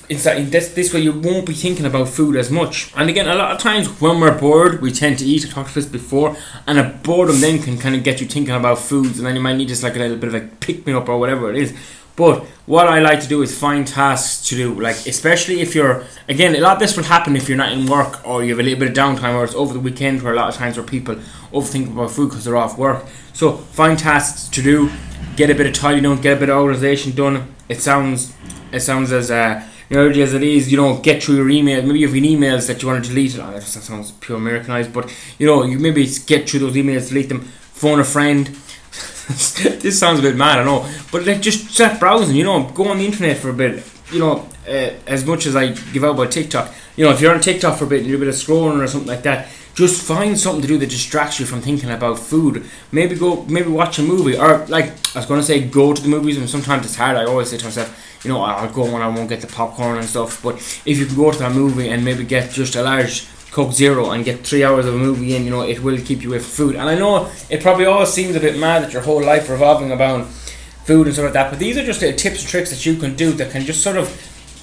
inside 0.08 0.46
this 0.46 0.72
this 0.75 0.93
way 0.94 1.00
you 1.00 1.12
won't 1.12 1.46
be 1.46 1.52
thinking 1.52 1.84
about 1.84 2.08
food 2.08 2.37
as 2.37 2.50
much. 2.50 2.93
And 2.96 3.10
again, 3.10 3.28
a 3.28 3.34
lot 3.34 3.52
of 3.52 3.58
times 3.58 3.88
when 4.00 4.20
we're 4.20 4.38
bored, 4.38 4.81
we 4.81 4.90
tend 4.90 5.19
to 5.19 5.25
eat. 5.25 5.44
I 5.44 5.49
talked 5.49 5.70
about 5.70 5.75
this 5.75 5.87
before, 5.87 6.37
and 6.66 6.78
a 6.78 6.84
boredom 6.84 7.40
then 7.40 7.62
can 7.62 7.78
kind 7.78 7.94
of 7.94 8.02
get 8.02 8.20
you 8.20 8.26
thinking 8.26 8.55
about 8.55 8.78
foods, 8.78 9.19
and 9.19 9.26
then 9.26 9.37
you 9.37 9.43
might 9.43 9.56
need 9.56 9.69
just 9.69 9.82
like 9.82 9.96
a 9.96 9.99
little 9.99 10.16
bit 10.16 10.28
of 10.28 10.34
a 10.34 10.40
pick 10.40 10.87
me 10.87 10.93
up 10.93 11.08
or 11.08 11.19
whatever 11.19 11.50
it 11.50 11.56
is. 11.56 11.75
But 12.19 12.44
what 12.66 12.88
I 12.88 12.99
like 12.99 13.20
to 13.20 13.28
do 13.28 13.43
is 13.43 13.56
find 13.56 13.87
tasks 13.87 14.49
to 14.49 14.56
do, 14.56 14.75
like 14.81 15.06
especially 15.06 15.60
if 15.60 15.76
you're 15.76 16.05
again 16.28 16.56
a 16.56 16.60
lot 16.60 16.72
of 16.72 16.81
this 16.81 16.96
will 16.96 17.05
happen 17.05 17.37
if 17.37 17.49
you're 17.49 17.56
not 17.56 17.70
in 17.70 17.87
work 17.87 18.26
or 18.26 18.43
you 18.43 18.50
have 18.50 18.58
a 18.58 18.62
little 18.64 18.81
bit 18.81 18.88
of 18.88 18.94
downtime 18.96 19.37
or 19.37 19.44
it's 19.44 19.55
over 19.55 19.72
the 19.72 19.78
weekend 19.78 20.22
where 20.22 20.32
a 20.32 20.37
lot 20.37 20.49
of 20.49 20.56
times 20.56 20.76
where 20.76 20.84
people 20.84 21.14
overthink 21.52 21.87
about 21.87 22.10
food 22.10 22.31
because 22.31 22.44
they're 22.44 22.56
off 22.56 22.76
work. 22.76 23.05
So 23.34 23.58
find 23.58 23.96
tasks 23.96 24.49
to 24.49 24.60
do, 24.60 24.90
get 25.37 25.49
a 25.49 25.55
bit 25.55 25.66
of 25.66 25.75
tidy 25.75 26.00
done, 26.00 26.20
get 26.20 26.38
a 26.38 26.40
bit 26.40 26.49
of 26.49 26.56
organisation 26.56 27.14
done. 27.14 27.55
It 27.69 27.81
sounds 27.81 28.34
it 28.72 28.81
sounds 28.81 29.12
as 29.12 29.31
uh, 29.31 29.64
nerdy 29.90 30.23
as 30.23 30.35
it 30.35 30.43
is, 30.43 30.70
you 30.70 30.76
know, 30.76 30.99
get 30.99 31.23
through 31.23 31.37
your 31.37 31.49
email. 31.49 31.82
Maybe 31.82 32.00
you 32.00 32.06
have 32.08 32.17
emails 32.17 32.67
that 32.67 32.82
you 32.82 32.88
want 32.88 33.05
to 33.05 33.08
delete. 33.08 33.38
Oh, 33.38 33.50
that 33.50 33.62
sounds 33.62 34.12
pure 34.12 34.37
Americanized, 34.37 34.93
but 34.93 35.14
you 35.38 35.46
know, 35.46 35.64
you 35.64 35.79
maybe 35.79 36.06
get 36.26 36.49
through 36.49 36.61
those 36.61 36.75
emails, 36.75 37.08
delete 37.08 37.29
them, 37.29 37.40
phone 37.40 38.00
a 38.00 38.05
friend. 38.05 38.46
this 39.29 39.99
sounds 39.99 40.19
a 40.19 40.23
bit 40.23 40.37
mad, 40.37 40.58
I 40.58 40.64
know, 40.64 40.88
but 41.12 41.26
like 41.26 41.40
just 41.40 41.70
start 41.70 42.00
browsing. 42.00 42.37
You 42.37 42.44
know, 42.44 42.70
go 42.70 42.88
on 42.88 42.99
the 42.99 43.06
internet 43.06 43.37
for 43.38 43.50
a 43.50 43.55
bit. 43.55 43.85
You 44.12 44.20
know, 44.20 44.49
uh, 44.67 44.90
as 45.06 45.26
much 45.26 45.46
as 45.46 45.55
I 45.55 45.73
give 45.73 46.05
out 46.05 46.14
about 46.14 46.32
TikTok, 46.32 46.75
you 46.96 47.05
know, 47.05 47.11
if 47.11 47.20
you're 47.20 47.34
on 47.34 47.41
TikTok 47.41 47.79
for 47.79 47.84
a 47.84 47.87
bit 47.87 48.00
and 48.00 48.08
you're 48.08 48.17
a 48.17 48.20
bit 48.20 48.29
of 48.29 48.34
scrolling 48.34 48.82
or 48.82 48.87
something 48.87 49.08
like 49.08 49.23
that, 49.23 49.49
just 49.78 50.02
find 50.02 50.36
something 50.36 50.60
to 50.60 50.66
do 50.66 50.76
that 50.76 50.90
distracts 50.90 51.38
you 51.38 51.46
from 51.46 51.60
thinking 51.60 51.88
about 51.88 52.19
food. 52.19 52.69
Maybe 52.90 53.14
go, 53.14 53.44
maybe 53.44 53.69
watch 53.69 54.00
a 54.00 54.02
movie, 54.02 54.36
or 54.36 54.66
like 54.66 54.86
I 55.14 55.20
was 55.20 55.26
going 55.26 55.38
to 55.38 55.46
say, 55.46 55.60
go 55.62 55.94
to 55.94 56.03
the 56.03 56.08
movies. 56.08 56.36
And 56.36 56.50
sometimes 56.50 56.84
it's 56.84 56.96
hard. 56.96 57.17
I 57.17 57.26
always 57.26 57.50
say 57.50 57.58
to 57.58 57.64
myself, 57.64 58.20
you 58.24 58.31
know, 58.31 58.43
I'll 58.43 58.72
go 58.72 58.93
when 58.93 59.03
I 59.03 59.06
won't 59.06 59.29
get 59.29 59.41
the 59.41 59.46
popcorn 59.46 59.98
and 59.98 60.08
stuff. 60.08 60.43
But 60.43 60.56
if 60.84 60.98
you 60.98 61.06
can 61.06 61.14
go 61.14 61.31
to 61.31 61.38
that 61.38 61.53
movie 61.53 61.91
and 61.91 62.05
maybe 62.05 62.24
get 62.24 62.50
just 62.50 62.74
a 62.74 62.82
large 62.82 63.29
Coke 63.53 63.72
Zero 63.72 64.10
and 64.10 64.24
get 64.24 64.44
three 64.44 64.64
hours 64.64 64.84
of 64.84 64.96
a 64.96 64.98
movie 64.98 65.36
in, 65.36 65.44
you 65.44 65.50
know, 65.50 65.62
it 65.62 65.81
will 65.81 65.96
keep 65.98 66.22
you 66.22 66.31
with 66.31 66.44
food. 66.44 66.74
And 66.74 66.88
I 66.88 66.96
know 66.96 67.31
it 67.48 67.62
probably 67.62 67.86
all 67.86 68.05
seems 68.05 68.34
a 68.34 68.41
bit 68.41 68.58
mad 68.58 68.82
that 68.82 68.93
your 68.93 69.03
whole 69.03 69.22
life 69.22 69.48
revolving 69.48 69.93
about 69.93 70.26
food 70.26 71.06
and 71.06 71.14
stuff 71.14 71.26
like 71.26 71.34
that. 71.34 71.50
But 71.50 71.60
these 71.60 71.79
are 71.79 71.84
just 71.84 72.00
the 72.00 72.12
tips 72.12 72.41
and 72.41 72.48
tricks 72.48 72.70
that 72.70 72.84
you 72.84 72.96
can 72.96 73.14
do 73.14 73.31
that 73.34 73.53
can 73.53 73.62
just 73.64 73.84
sort 73.84 73.96
of 73.96 74.08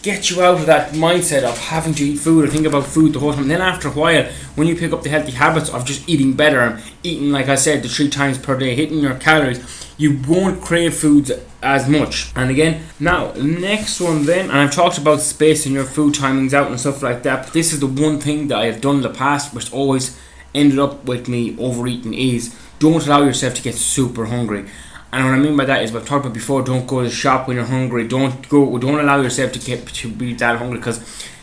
get 0.05 0.29
you 0.29 0.43
out 0.43 0.59
of 0.59 0.67
that 0.67 0.91
mindset 0.91 1.41
of 1.41 1.57
having 1.57 1.91
to 1.95 2.03
eat 2.03 2.17
food 2.17 2.45
or 2.45 2.47
think 2.47 2.67
about 2.67 2.85
food 2.85 3.11
the 3.11 3.19
whole 3.19 3.33
time. 3.33 3.41
And 3.41 3.51
then 3.51 3.59
after 3.59 3.87
a 3.87 3.91
while, 3.91 4.23
when 4.53 4.67
you 4.67 4.75
pick 4.75 4.93
up 4.93 5.01
the 5.01 5.09
healthy 5.09 5.31
habits 5.31 5.67
of 5.67 5.83
just 5.83 6.07
eating 6.07 6.33
better 6.33 6.61
and 6.61 6.83
eating, 7.01 7.31
like 7.31 7.49
I 7.49 7.55
said, 7.55 7.81
the 7.81 7.89
three 7.89 8.09
times 8.09 8.37
per 8.37 8.55
day, 8.55 8.75
hitting 8.75 8.99
your 8.99 9.15
calories, 9.15 9.59
you 9.97 10.19
won't 10.27 10.61
crave 10.61 10.93
foods 10.93 11.31
as 11.63 11.89
much. 11.89 12.31
And 12.35 12.51
again, 12.51 12.83
now 12.99 13.33
next 13.33 13.99
one 13.99 14.27
then, 14.27 14.51
and 14.51 14.59
I've 14.59 14.71
talked 14.71 14.99
about 14.99 15.21
spacing 15.21 15.73
your 15.73 15.85
food 15.85 16.13
timings 16.13 16.53
out 16.53 16.69
and 16.69 16.79
stuff 16.79 17.01
like 17.01 17.23
that. 17.23 17.45
But 17.45 17.53
this 17.53 17.73
is 17.73 17.79
the 17.79 17.87
one 17.87 18.19
thing 18.19 18.47
that 18.49 18.59
I 18.59 18.65
have 18.67 18.81
done 18.81 18.97
in 18.97 19.01
the 19.01 19.09
past, 19.09 19.55
which 19.55 19.73
always 19.73 20.19
ended 20.53 20.77
up 20.77 21.05
with 21.05 21.27
me 21.27 21.57
overeating 21.57 22.13
is 22.13 22.55
don't 22.77 23.03
allow 23.07 23.23
yourself 23.23 23.55
to 23.55 23.63
get 23.63 23.73
super 23.73 24.25
hungry. 24.25 24.67
And 25.15 25.23
what 25.23 25.33
I 25.33 25.37
mean 25.37 25.55
by 25.55 25.63
that 25.63 25.81
is, 25.81 25.93
we've 25.93 26.05
talked 26.05 26.25
about 26.25 26.33
before. 26.33 26.61
Don't 26.61 26.85
go 26.85 27.01
to 27.01 27.07
the 27.07 27.15
shop 27.15 27.47
when 27.47 27.55
you're 27.55 27.65
hungry. 27.65 28.05
Don't 28.05 28.49
go. 28.49 28.77
Don't 28.77 28.99
allow 28.99 29.21
yourself 29.21 29.53
to 29.53 29.59
get 29.59 29.87
to 29.87 30.09
be 30.09 30.33
that 30.33 30.57
hungry 30.57 30.77
because, 30.77 30.99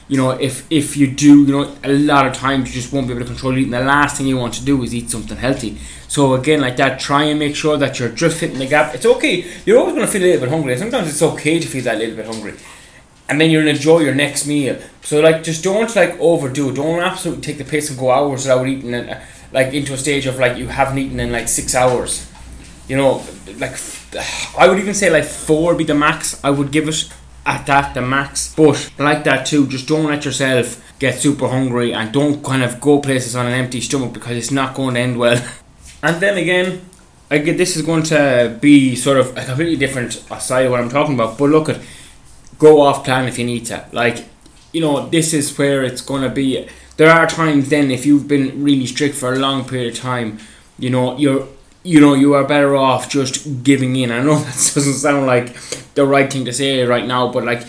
you 0.09 0.19
know, 0.19 0.33
if 0.33 0.71
if 0.71 0.95
you 0.95 1.07
do, 1.07 1.45
you 1.45 1.53
know, 1.53 1.75
a 1.83 1.91
lot 1.91 2.27
of 2.27 2.35
times 2.35 2.69
you 2.69 2.83
just 2.83 2.93
won't 2.93 3.07
be 3.07 3.15
able 3.15 3.23
to 3.23 3.29
control 3.29 3.57
eating. 3.57 3.71
The 3.71 3.81
last 3.81 4.19
thing 4.19 4.27
you 4.27 4.37
want 4.37 4.53
to 4.55 4.65
do 4.67 4.83
is 4.83 4.95
eat 4.95 5.09
something 5.09 5.39
healthy. 5.39 5.79
So 6.07 6.35
again, 6.35 6.61
like 6.61 6.77
that, 6.77 7.01
try 7.01 7.23
and 7.25 7.39
make 7.39 7.57
sure 7.57 7.79
that 7.79 7.99
you're 7.99 8.11
just 8.11 8.37
fitting 8.37 8.59
the 8.59 8.67
gap. 8.67 8.95
It's 8.95 9.07
okay. 9.07 9.47
You're 9.65 9.79
always 9.79 9.95
going 9.95 10.05
to 10.05 10.13
feel 10.13 10.23
a 10.23 10.27
little 10.27 10.41
bit 10.43 10.51
hungry. 10.51 10.77
Sometimes 10.77 11.09
it's 11.09 11.23
okay 11.23 11.59
to 11.59 11.67
feel 11.67 11.85
that 11.85 11.97
little 11.97 12.17
bit 12.17 12.27
hungry 12.27 12.53
and 13.31 13.41
then 13.41 13.51
you'll 13.51 13.69
enjoy 13.69 14.01
your 14.01 14.15
next 14.15 14.47
meal. 14.47 14.79
So 15.01 15.21
like, 15.21 15.43
just 15.43 15.65
don't 15.65 15.97
like 15.97 16.21
overdo 16.21 16.69
it. 16.69 16.75
Don't 16.75 17.01
absolutely 17.01 17.43
take 17.43 17.57
the 17.57 17.65
piss 17.65 17.89
and 17.89 17.99
go 17.99 18.11
hours 18.11 18.43
without 18.43 18.67
eating, 18.67 18.93
and 18.93 19.19
like 19.51 19.73
into 19.73 19.95
a 19.95 19.97
stage 19.97 20.27
of 20.27 20.39
like 20.39 20.59
you 20.59 20.67
haven't 20.67 20.99
eaten 20.99 21.19
in 21.19 21.33
like 21.33 21.49
six 21.49 21.75
hours 21.75 22.29
you 22.89 22.97
know, 22.97 23.25
like 23.59 23.77
I 24.59 24.69
would 24.69 24.79
even 24.79 24.95
say 24.95 25.11
like 25.11 25.25
four 25.25 25.75
be 25.75 25.85
the 25.85 25.95
max. 25.95 26.43
I 26.45 26.51
would 26.51 26.71
give 26.71 26.89
it 26.89 27.09
at 27.47 27.67
that 27.67 27.95
the 27.95 28.03
max. 28.03 28.55
But 28.55 28.91
like 28.99 29.25
that 29.25 29.47
too, 29.47 29.67
just 29.67 29.89
don't 29.89 30.07
let 30.07 30.25
yourself 30.25 30.83
get 30.99 31.15
super 31.17 31.49
hungry 31.49 31.93
and 31.93 32.13
don't 32.13 32.45
kind 32.45 32.63
of 32.63 32.81
go 32.81 33.01
places 33.01 33.35
on 33.35 33.47
an 33.47 33.53
empty 33.53 33.81
stomach 33.81 34.13
because 34.13 34.37
it's 34.37 34.51
not 34.51 34.75
going 34.75 34.95
to 34.95 35.01
end 35.01 35.19
well. 35.19 35.43
and 36.03 36.21
then 36.21 36.39
again, 36.39 36.83
I 37.31 37.39
get 37.39 37.57
this 37.57 37.77
is 37.77 37.83
going 37.83 38.03
to 38.05 38.59
be 38.61 38.95
sort 38.95 39.19
of 39.19 39.37
a 39.37 39.45
completely 39.45 39.77
different 39.77 40.13
side 40.13 40.67
of 40.67 40.71
what 40.71 40.81
I'm 40.81 40.91
talking 40.91 41.15
about. 41.15 41.39
But 41.39 41.51
look 41.51 41.69
at 41.69 41.81
go 42.59 42.83
off 42.83 43.05
plan 43.05 43.27
if 43.27 43.39
you 43.39 43.47
need 43.47 43.67
to. 43.67 43.85
Like, 43.93 44.27
you 44.73 44.81
know, 44.81 45.09
this 45.09 45.33
is 45.33 45.57
where 45.59 45.83
it's 45.83 46.03
going 46.03 46.23
to 46.23 46.29
be. 46.29 46.69
There 46.99 47.11
are 47.11 47.27
times 47.27 47.71
then 47.71 47.91
if 47.91 48.05
you've 48.07 48.29
been 48.29 48.63
really 48.63 48.87
strict 48.87 49.17
for 49.17 49.33
a 49.33 49.39
long 49.39 49.65
period 49.65 49.95
of 49.95 49.99
time, 49.99 50.39
you 50.79 50.91
know, 50.91 51.17
you're 51.17 51.49
you 51.85 52.01
know 52.01 52.15
you 52.15 52.35
are 52.35 52.45
better 52.45 52.77
off 52.77 53.09
just 53.09 53.63
giving 53.63 53.97
in. 53.97 54.11
I 54.11 54.23
know 54.23 54.39
that 54.39 54.73
doesn't 54.75 54.95
sound 54.95 55.27
like 55.27 55.55
the 55.95 56.07
right 56.07 56.33
thing 56.33 56.45
to 56.45 56.53
say 56.53 56.85
right 56.85 57.07
now, 57.07 57.31
but 57.33 57.45
like 57.45 57.63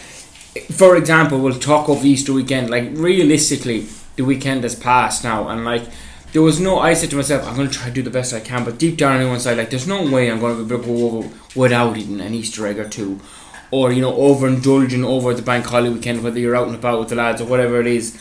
for 0.71 0.95
example, 0.95 1.39
we'll 1.39 1.59
talk 1.59 1.89
of 1.89 2.05
Easter 2.05 2.33
weekend. 2.33 2.69
Like 2.69 2.89
realistically, 2.93 3.87
the 4.15 4.23
weekend 4.23 4.63
has 4.63 4.75
passed 4.75 5.23
now, 5.23 5.49
and 5.49 5.65
like 5.65 5.83
there 6.31 6.41
was 6.41 6.59
no. 6.59 6.79
I 6.79 6.93
said 6.93 7.09
to 7.11 7.15
myself, 7.15 7.47
I'm 7.47 7.55
going 7.55 7.69
to 7.69 7.73
try 7.73 7.87
to 7.87 7.93
do 7.93 8.03
the 8.03 8.09
best 8.09 8.33
I 8.33 8.39
can, 8.39 8.63
but 8.63 8.77
deep 8.77 8.97
down 8.97 9.21
on 9.21 9.29
one 9.29 9.39
side, 9.39 9.57
like 9.57 9.71
there's 9.71 9.87
no 9.87 10.09
way 10.09 10.31
I'm 10.31 10.39
going 10.39 10.57
to 10.57 10.63
be 10.63 10.73
able 10.73 10.83
to 10.83 10.89
go 10.89 11.07
over 11.07 11.29
without 11.55 11.97
eating 11.97 12.21
an 12.21 12.33
Easter 12.33 12.67
egg 12.67 12.77
or 12.77 12.87
two, 12.87 13.19
or 13.71 13.91
you 13.91 14.01
know, 14.01 14.13
overindulging 14.13 15.03
over 15.03 15.33
the 15.33 15.41
bank 15.41 15.65
holiday 15.65 15.93
weekend, 15.93 16.23
whether 16.23 16.39
you're 16.39 16.55
out 16.55 16.67
and 16.67 16.75
about 16.75 16.99
with 16.99 17.09
the 17.09 17.15
lads 17.15 17.41
or 17.41 17.45
whatever 17.45 17.79
it 17.81 17.87
is. 17.87 18.19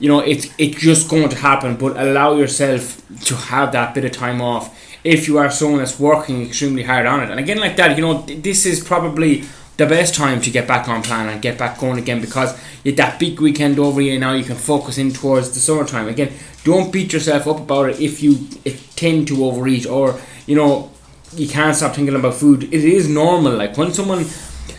You 0.00 0.08
know, 0.08 0.20
it's 0.20 0.48
it's 0.58 0.80
just 0.80 1.08
going 1.08 1.28
to 1.28 1.36
happen, 1.36 1.76
but 1.76 1.96
allow 1.96 2.34
yourself 2.34 3.02
to 3.26 3.36
have 3.36 3.72
that 3.72 3.94
bit 3.94 4.04
of 4.04 4.12
time 4.12 4.40
off 4.40 4.74
if 5.04 5.28
you 5.28 5.38
are 5.38 5.50
someone 5.50 5.78
that's 5.78 6.00
working 6.00 6.42
extremely 6.42 6.82
hard 6.82 7.06
on 7.06 7.22
it. 7.22 7.30
And 7.30 7.38
again, 7.38 7.58
like 7.58 7.76
that, 7.76 7.96
you 7.96 8.02
know, 8.02 8.22
this 8.22 8.66
is 8.66 8.82
probably 8.82 9.44
the 9.76 9.86
best 9.86 10.14
time 10.14 10.40
to 10.40 10.50
get 10.50 10.66
back 10.66 10.88
on 10.88 11.02
plan 11.02 11.28
and 11.28 11.42
get 11.42 11.58
back 11.58 11.78
going 11.78 11.98
again 11.98 12.20
because 12.20 12.58
you 12.84 12.92
that 12.92 13.18
big 13.18 13.40
weekend 13.40 13.78
over 13.78 14.00
you 14.00 14.16
now 14.20 14.32
you 14.32 14.44
can 14.44 14.54
focus 14.56 14.98
in 14.98 15.12
towards 15.12 15.52
the 15.52 15.60
summertime. 15.60 16.06
Again 16.08 16.32
don't 16.62 16.92
beat 16.92 17.12
yourself 17.12 17.46
up 17.48 17.58
about 17.58 17.90
it 17.90 18.00
if 18.00 18.22
you 18.22 18.46
tend 18.94 19.26
to 19.28 19.44
overeat 19.44 19.86
or 19.86 20.20
you 20.46 20.54
know 20.54 20.90
you 21.34 21.48
can't 21.48 21.74
stop 21.74 21.94
thinking 21.94 22.14
about 22.14 22.34
food. 22.34 22.62
It 22.62 22.84
is 22.84 23.08
normal. 23.08 23.54
Like 23.54 23.76
when 23.76 23.92
someone 23.92 24.24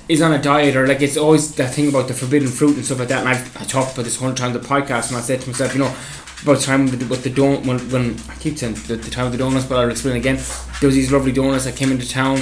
is 0.08 0.22
on 0.22 0.34
a 0.34 0.42
diet 0.42 0.76
or 0.76 0.88
like 0.88 1.02
it's 1.02 1.18
always 1.18 1.54
that 1.56 1.74
thing 1.74 1.90
about 1.90 2.08
the 2.08 2.14
forbidden 2.14 2.48
fruit 2.48 2.76
and 2.76 2.86
stuff 2.86 3.00
like 3.00 3.08
that 3.08 3.20
and 3.20 3.30
I've, 3.30 3.58
I 3.58 3.64
talked 3.66 3.94
about 3.94 4.04
this 4.04 4.20
times 4.20 4.42
on 4.42 4.54
the 4.54 4.60
podcast 4.60 5.10
and 5.10 5.18
I 5.18 5.22
said 5.22 5.42
to 5.42 5.50
myself 5.50 5.74
you 5.74 5.80
know 5.80 5.96
about 6.44 6.58
the 6.58 6.64
time 6.64 6.86
with 6.86 7.00
the, 7.00 7.06
with 7.08 7.24
the 7.24 7.30
don 7.30 7.66
when, 7.66 7.80
when 7.90 8.20
I 8.30 8.36
keep 8.36 8.58
saying 8.58 8.76
the, 8.88 8.98
the 8.98 9.10
time 9.10 9.26
of 9.26 9.32
the 9.32 9.38
donuts 9.38 9.66
but 9.66 9.80
I'll 9.80 9.90
explain 9.90 10.16
again 10.16 10.36
there 10.80 10.88
was 10.88 10.96
these 10.96 11.12
lovely 11.12 11.32
donuts 11.32 11.66
that 11.66 11.76
came 11.76 11.92
into 11.92 12.08
town 12.08 12.40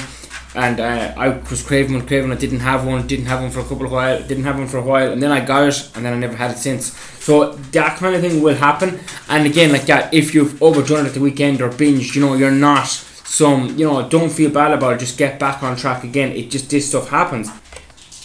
and 0.56 0.80
uh, 0.80 1.14
I 1.18 1.30
was 1.50 1.64
craving 1.66 1.96
one, 1.96 2.06
craving. 2.06 2.32
I 2.32 2.36
didn't 2.36 2.60
have 2.60 2.86
one, 2.86 3.08
didn't 3.08 3.26
have 3.26 3.42
one 3.42 3.50
for 3.50 3.62
a 3.62 3.64
couple 3.64 3.86
of 3.86 3.92
while, 3.92 4.22
didn't 4.22 4.44
have 4.44 4.58
one 4.58 4.68
for 4.68 4.78
a 4.78 4.84
while, 4.84 5.12
and 5.12 5.22
then 5.22 5.32
I 5.32 5.44
got 5.44 5.68
it, 5.68 5.92
and 5.96 6.06
then 6.06 6.14
I 6.14 6.18
never 6.18 6.36
had 6.36 6.52
it 6.52 6.58
since. 6.58 6.96
So 7.24 7.54
that 7.72 7.98
kind 7.98 8.16
of 8.16 8.22
thing 8.22 8.42
will 8.42 8.56
happen. 8.56 9.00
And 9.30 9.48
again, 9.48 9.72
like 9.72 9.88
that, 9.88 10.14
if 10.14 10.36
you've 10.36 10.62
overdone 10.62 11.06
it 11.06 11.10
at 11.10 11.14
the 11.16 11.22
weekend 11.22 11.62
or 11.62 11.70
binged, 11.70 12.14
you 12.14 12.22
know, 12.22 12.36
you're 12.36 12.52
not 12.52 12.86
some, 13.24 13.78
you 13.78 13.86
know, 13.86 14.08
don't 14.08 14.32
feel 14.32 14.52
bad 14.52 14.72
about 14.72 14.94
it. 14.94 15.00
Just 15.00 15.18
get 15.18 15.40
back 15.40 15.64
on 15.64 15.76
track 15.76 16.04
again. 16.04 16.32
It 16.32 16.50
just 16.50 16.70
this 16.70 16.90
stuff 16.90 17.10
happens. 17.10 17.50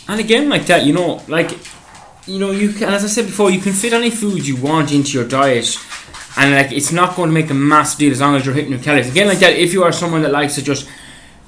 And 0.08 0.20
again, 0.20 0.48
like 0.48 0.66
that, 0.66 0.84
you 0.84 0.92
know, 0.92 1.22
like 1.28 1.50
you 2.26 2.38
know, 2.38 2.50
you 2.50 2.72
can, 2.72 2.92
as 2.92 3.04
I 3.04 3.08
said 3.08 3.26
before, 3.26 3.50
you 3.50 3.60
can 3.60 3.72
fit 3.72 3.92
any 3.92 4.10
food 4.10 4.46
you 4.46 4.56
want 4.56 4.92
into 4.92 5.16
your 5.18 5.26
diet. 5.26 5.78
And 6.36 6.54
like 6.54 6.72
it's 6.72 6.92
not 6.92 7.16
going 7.16 7.30
to 7.30 7.34
make 7.34 7.50
a 7.50 7.54
massive 7.54 7.98
deal 7.98 8.12
as 8.12 8.20
long 8.20 8.36
as 8.36 8.44
you're 8.44 8.54
hitting 8.54 8.70
your 8.70 8.80
calories. 8.80 9.10
Again, 9.10 9.26
like 9.26 9.38
that, 9.38 9.54
if 9.54 9.72
you 9.72 9.82
are 9.82 9.92
someone 9.92 10.22
that 10.22 10.30
likes 10.30 10.54
to 10.56 10.62
just, 10.62 10.88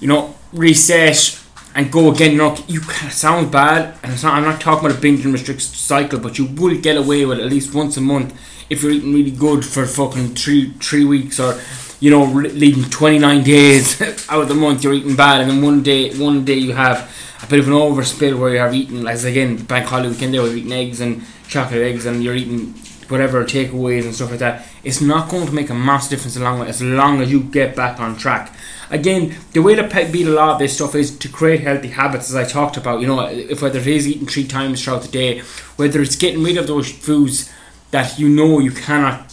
you 0.01 0.09
know, 0.09 0.35
reset 0.53 1.39
and 1.75 1.93
go 1.93 2.11
again. 2.11 2.33
You 2.33 2.39
know, 2.39 2.57
you 2.67 2.81
sound 3.11 3.53
bad, 3.53 3.99
and 4.03 4.13
it's 4.13 4.23
not. 4.23 4.35
I'm 4.35 4.45
not 4.45 4.61
talking 4.61 4.87
about 4.87 4.99
a 4.99 5.01
binge 5.01 5.25
and 5.25 5.33
restrict 5.33 5.61
cycle, 5.63 6.19
but 6.19 6.39
you 6.39 6.47
will 6.47 6.81
get 6.81 6.97
away 6.97 7.25
with 7.25 7.39
it 7.39 7.45
at 7.45 7.51
least 7.51 7.75
once 7.75 7.97
a 7.97 8.01
month 8.01 8.35
if 8.69 8.83
you're 8.83 8.93
eating 8.93 9.13
really 9.13 9.33
good 9.33 9.65
for 9.65 9.85
fucking 9.87 10.35
three 10.35 10.73
three 10.75 11.05
weeks 11.05 11.39
or 11.39 11.61
you 12.01 12.11
know 12.11 12.25
leading 12.25 12.85
29 12.85 13.43
days 13.45 14.01
out 14.29 14.43
of 14.43 14.49
the 14.49 14.55
month 14.55 14.83
you're 14.83 14.95
eating 14.95 15.17
bad, 15.17 15.41
and 15.41 15.51
then 15.51 15.63
one 15.63 15.83
day 15.83 16.13
one 16.17 16.45
day 16.45 16.55
you 16.55 16.73
have 16.73 17.11
a 17.43 17.47
bit 17.47 17.61
of 17.61 17.69
an 17.69 17.75
overspill 17.75 18.39
where 18.39 18.53
you 18.53 18.59
have 18.59 18.75
eaten, 18.75 19.07
as 19.07 19.25
again 19.25 19.57
bank 19.57 19.87
holiday 19.87 20.09
weekend 20.09 20.35
there, 20.35 20.47
you're 20.47 20.57
eating 20.57 20.73
eggs 20.73 21.01
and 21.01 21.23
chocolate 21.49 21.83
eggs, 21.83 22.07
and 22.07 22.23
you're 22.23 22.35
eating 22.35 22.75
whatever 23.09 23.45
takeaways 23.45 24.05
and 24.05 24.15
stuff 24.15 24.31
like 24.31 24.39
that. 24.39 24.67
It's 24.85 25.01
not 25.01 25.29
going 25.29 25.47
to 25.47 25.53
make 25.53 25.69
a 25.69 25.75
massive 25.75 26.11
difference 26.11 26.37
along 26.37 26.63
as 26.63 26.81
long 26.81 27.21
as 27.21 27.31
you 27.31 27.41
get 27.41 27.75
back 27.75 27.99
on 27.99 28.17
track 28.17 28.55
again, 28.91 29.37
the 29.53 29.63
way 29.63 29.75
to 29.75 29.85
beat 30.13 30.27
a 30.27 30.31
lot 30.31 30.51
of 30.51 30.59
this 30.59 30.75
stuff 30.75 30.95
is 30.95 31.17
to 31.19 31.29
create 31.29 31.61
healthy 31.61 31.89
habits, 31.89 32.29
as 32.29 32.37
I 32.37 32.45
talked 32.45 32.77
about. 32.77 33.01
You 33.01 33.07
know, 33.07 33.21
if 33.27 33.63
whether 33.63 33.79
it 33.79 33.87
is 33.87 34.07
eating 34.07 34.27
three 34.27 34.47
times 34.47 34.85
throughout 34.85 35.03
the 35.03 35.09
day, 35.09 35.41
whether 35.77 36.03
it's 36.03 36.17
getting 36.17 36.43
rid 36.43 36.59
of 36.59 36.67
those 36.67 36.91
foods 36.91 37.51
that 37.93 38.19
you 38.19 38.29
know 38.29 38.59
you 38.59 38.73
cannot. 38.73 39.33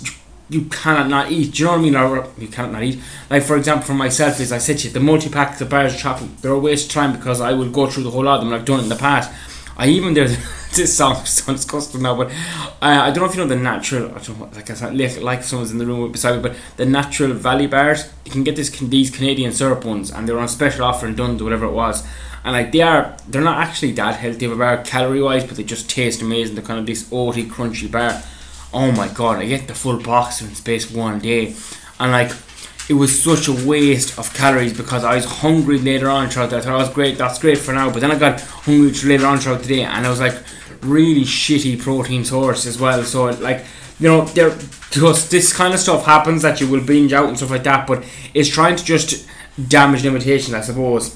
You 0.50 0.62
cannot 0.62 1.10
not 1.10 1.32
eat. 1.32 1.54
Do 1.54 1.60
you 1.60 1.66
know 1.66 1.72
what 1.72 1.80
I 1.80 1.82
mean? 1.82 1.96
Or 1.96 2.28
you 2.38 2.48
cannot 2.48 2.72
not 2.72 2.84
eat. 2.84 3.00
Like 3.30 3.44
for 3.44 3.58
example, 3.58 3.88
for 3.88 3.94
myself, 3.94 4.40
is 4.40 4.52
I 4.52 4.60
said 4.60 4.78
to 4.80 4.88
you, 4.88 4.94
the 4.94 5.00
multi 5.00 5.30
pack, 5.30 5.58
the 5.58 5.66
bars 5.66 5.94
of 5.94 6.00
chocolate, 6.00 6.42
they're 6.42 6.52
a 6.52 6.60
waste 6.60 6.88
of 6.88 6.94
time 6.94 7.14
because 7.14 7.42
I 7.42 7.54
will 7.54 7.70
go 7.70 7.88
through 7.88 8.04
the 8.04 8.12
whole 8.12 8.24
lot 8.24 8.40
of 8.40 8.46
them. 8.46 8.54
I've 8.54 8.66
done 8.66 8.80
it 8.80 8.84
in 8.84 8.90
the 8.90 8.96
past. 8.96 9.32
I 9.78 9.88
even 9.90 10.14
there's 10.16 10.36
this 10.76 10.98
song 10.98 11.24
sounds 11.26 11.64
disgusting 11.66 12.02
now, 12.02 12.16
but 12.16 12.28
uh, 12.28 12.32
I 12.82 13.12
don't 13.12 13.20
know 13.20 13.26
if 13.26 13.36
you 13.36 13.42
know 13.42 13.48
the 13.48 13.56
natural. 13.56 14.06
I 14.16 14.20
don't 14.20 14.40
know, 14.40 14.50
like 14.54 14.70
I 14.70 14.74
said, 14.74 14.98
like, 14.98 15.22
like 15.22 15.44
someone's 15.44 15.72
in 15.72 15.78
the 15.78 15.86
room 15.86 16.12
beside 16.12 16.36
me, 16.36 16.42
but 16.42 16.56
the 16.78 16.86
natural 16.86 17.34
Valley 17.34 17.68
bars. 17.68 18.12
You 18.26 18.32
can 18.32 18.44
get 18.44 18.56
this 18.56 18.70
these 18.70 19.10
Canadian 19.10 19.52
syrup 19.52 19.86
ones, 19.86 20.12
and 20.12 20.28
they're 20.28 20.40
on 20.40 20.48
special 20.48 20.86
offer 20.86 21.08
in 21.08 21.16
Dunnes, 21.16 21.44
whatever 21.44 21.66
it 21.66 21.72
was. 21.72 22.06
And 22.44 22.54
like 22.54 22.72
they 22.72 22.82
are, 22.82 23.18
they're 23.28 23.42
not 23.42 23.58
actually 23.58 23.92
that 23.94 24.16
healthy 24.16 24.46
of 24.46 24.54
a 24.54 24.56
bar 24.56 24.82
calorie 24.84 25.22
wise, 25.22 25.44
but 25.44 25.58
they 25.58 25.64
just 25.64 25.90
taste 25.90 26.22
amazing. 26.22 26.56
They're 26.56 26.64
kind 26.64 26.80
of 26.80 26.86
this 26.86 27.04
oaty, 27.10 27.48
crunchy 27.50 27.92
bar. 27.92 28.22
Oh 28.80 28.92
my 28.92 29.08
god, 29.08 29.40
I 29.40 29.48
get 29.48 29.68
the 29.68 29.74
full 29.74 29.98
box 29.98 30.40
in 30.40 30.54
space 30.54 30.92
one 30.92 31.18
day, 31.18 31.56
and 32.00 32.12
like 32.12 32.32
it 32.88 32.94
was 32.94 33.24
such 33.24 33.48
a 33.48 33.68
waste 33.68 34.20
of 34.20 34.32
calories 34.36 34.78
because 34.78 35.04
I 35.04 35.16
was 35.16 35.26
hungry 35.26 35.80
later 35.80 36.12
on 36.12 36.30
throughout 36.30 36.52
that. 36.52 36.60
I 36.60 36.62
thought 36.62 36.74
oh, 36.74 36.76
I 36.76 36.82
was 36.82 36.90
great, 36.90 37.18
that's 37.18 37.40
great 37.40 37.58
for 37.58 37.74
now. 37.74 37.90
But 37.90 38.02
then 38.02 38.12
I 38.12 38.20
got 38.20 38.40
hungry 38.40 38.92
later 38.92 39.26
on 39.26 39.40
throughout 39.40 39.64
the 39.64 39.68
day 39.68 39.82
and 39.82 40.06
I 40.06 40.10
was 40.12 40.20
like 40.20 40.36
really 40.84 41.24
shitty 41.24 41.82
protein 41.82 42.24
source 42.24 42.68
as 42.68 42.80
well. 42.80 43.04
So 43.04 43.26
like 43.26 43.66
you 44.00 44.10
know, 44.10 44.26
there 44.26 44.56
just 44.92 45.32
this 45.32 45.52
kind 45.52 45.74
of 45.74 45.80
stuff 45.80 46.06
happens 46.06 46.44
that 46.44 46.62
you 46.62 46.70
will 46.70 46.84
binge 46.84 47.14
out 47.14 47.30
and 47.30 47.36
stuff 47.36 47.50
like 47.50 47.64
that, 47.64 47.88
but 47.88 48.06
it's 48.36 48.48
trying 48.48 48.76
to 48.76 48.86
just 48.86 49.28
damage 49.68 50.04
limitations, 50.04 50.54
I 50.54 50.62
suppose. 50.62 51.16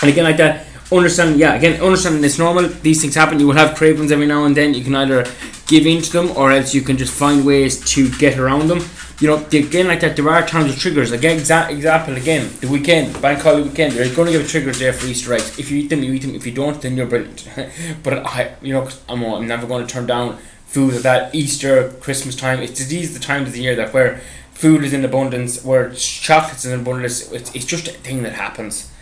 And 0.00 0.10
again 0.10 0.24
like 0.24 0.38
that 0.38 0.66
understand 0.92 1.38
yeah 1.38 1.54
again 1.54 1.80
understanding 1.80 2.22
it's 2.22 2.38
normal 2.38 2.68
these 2.68 3.00
things 3.00 3.14
happen 3.14 3.40
you 3.40 3.46
will 3.46 3.54
have 3.54 3.76
cravings 3.76 4.12
every 4.12 4.26
now 4.26 4.44
and 4.44 4.56
then 4.56 4.72
you 4.72 4.84
can 4.84 4.94
either 4.94 5.24
give 5.66 5.84
in 5.84 6.00
to 6.00 6.12
them 6.12 6.30
or 6.36 6.52
else 6.52 6.74
you 6.74 6.80
can 6.80 6.96
just 6.96 7.12
find 7.12 7.44
ways 7.44 7.80
to 7.84 8.08
get 8.18 8.38
around 8.38 8.68
them 8.68 8.80
you 9.18 9.28
know, 9.28 9.36
again 9.46 9.88
like 9.88 10.00
that, 10.00 10.14
there 10.14 10.28
are 10.28 10.46
times 10.46 10.74
of 10.74 10.78
triggers. 10.78 11.10
Again, 11.10 11.38
exa- 11.38 11.70
example 11.70 12.16
again, 12.16 12.50
the 12.60 12.68
weekend, 12.68 13.20
bank 13.22 13.40
holiday 13.40 13.66
weekend. 13.66 13.94
You're 13.94 14.14
going 14.14 14.30
to 14.30 14.38
give 14.38 14.46
triggers 14.48 14.78
there 14.78 14.92
for 14.92 15.06
Easter 15.06 15.32
eggs. 15.32 15.58
If 15.58 15.70
you 15.70 15.78
eat 15.78 15.88
them, 15.88 16.02
you 16.02 16.12
eat 16.12 16.22
them. 16.22 16.34
If 16.34 16.44
you 16.44 16.52
don't, 16.52 16.80
then 16.82 16.98
you're 16.98 17.06
brilliant. 17.06 17.48
but 18.02 18.26
I, 18.26 18.56
you 18.60 18.74
know, 18.74 18.88
I'm, 19.08 19.24
I'm 19.24 19.46
never 19.46 19.66
going 19.66 19.86
to 19.86 19.92
turn 19.92 20.06
down 20.06 20.36
food 20.66 20.92
at 20.92 21.02
that 21.04 21.34
Easter, 21.34 21.92
Christmas 22.00 22.36
time. 22.36 22.60
It's 22.60 22.84
these 22.86 23.14
the 23.14 23.20
times 23.20 23.48
of 23.48 23.54
the 23.54 23.62
year 23.62 23.74
that 23.76 23.94
where 23.94 24.20
food 24.52 24.84
is 24.84 24.92
in 24.92 25.02
abundance, 25.02 25.64
where 25.64 25.90
chocolates 25.92 26.66
in 26.66 26.78
abundance. 26.78 27.32
It's, 27.32 27.54
it's 27.54 27.64
just 27.64 27.88
a 27.88 27.92
thing 27.92 28.22
that 28.22 28.34
happens. 28.34 28.92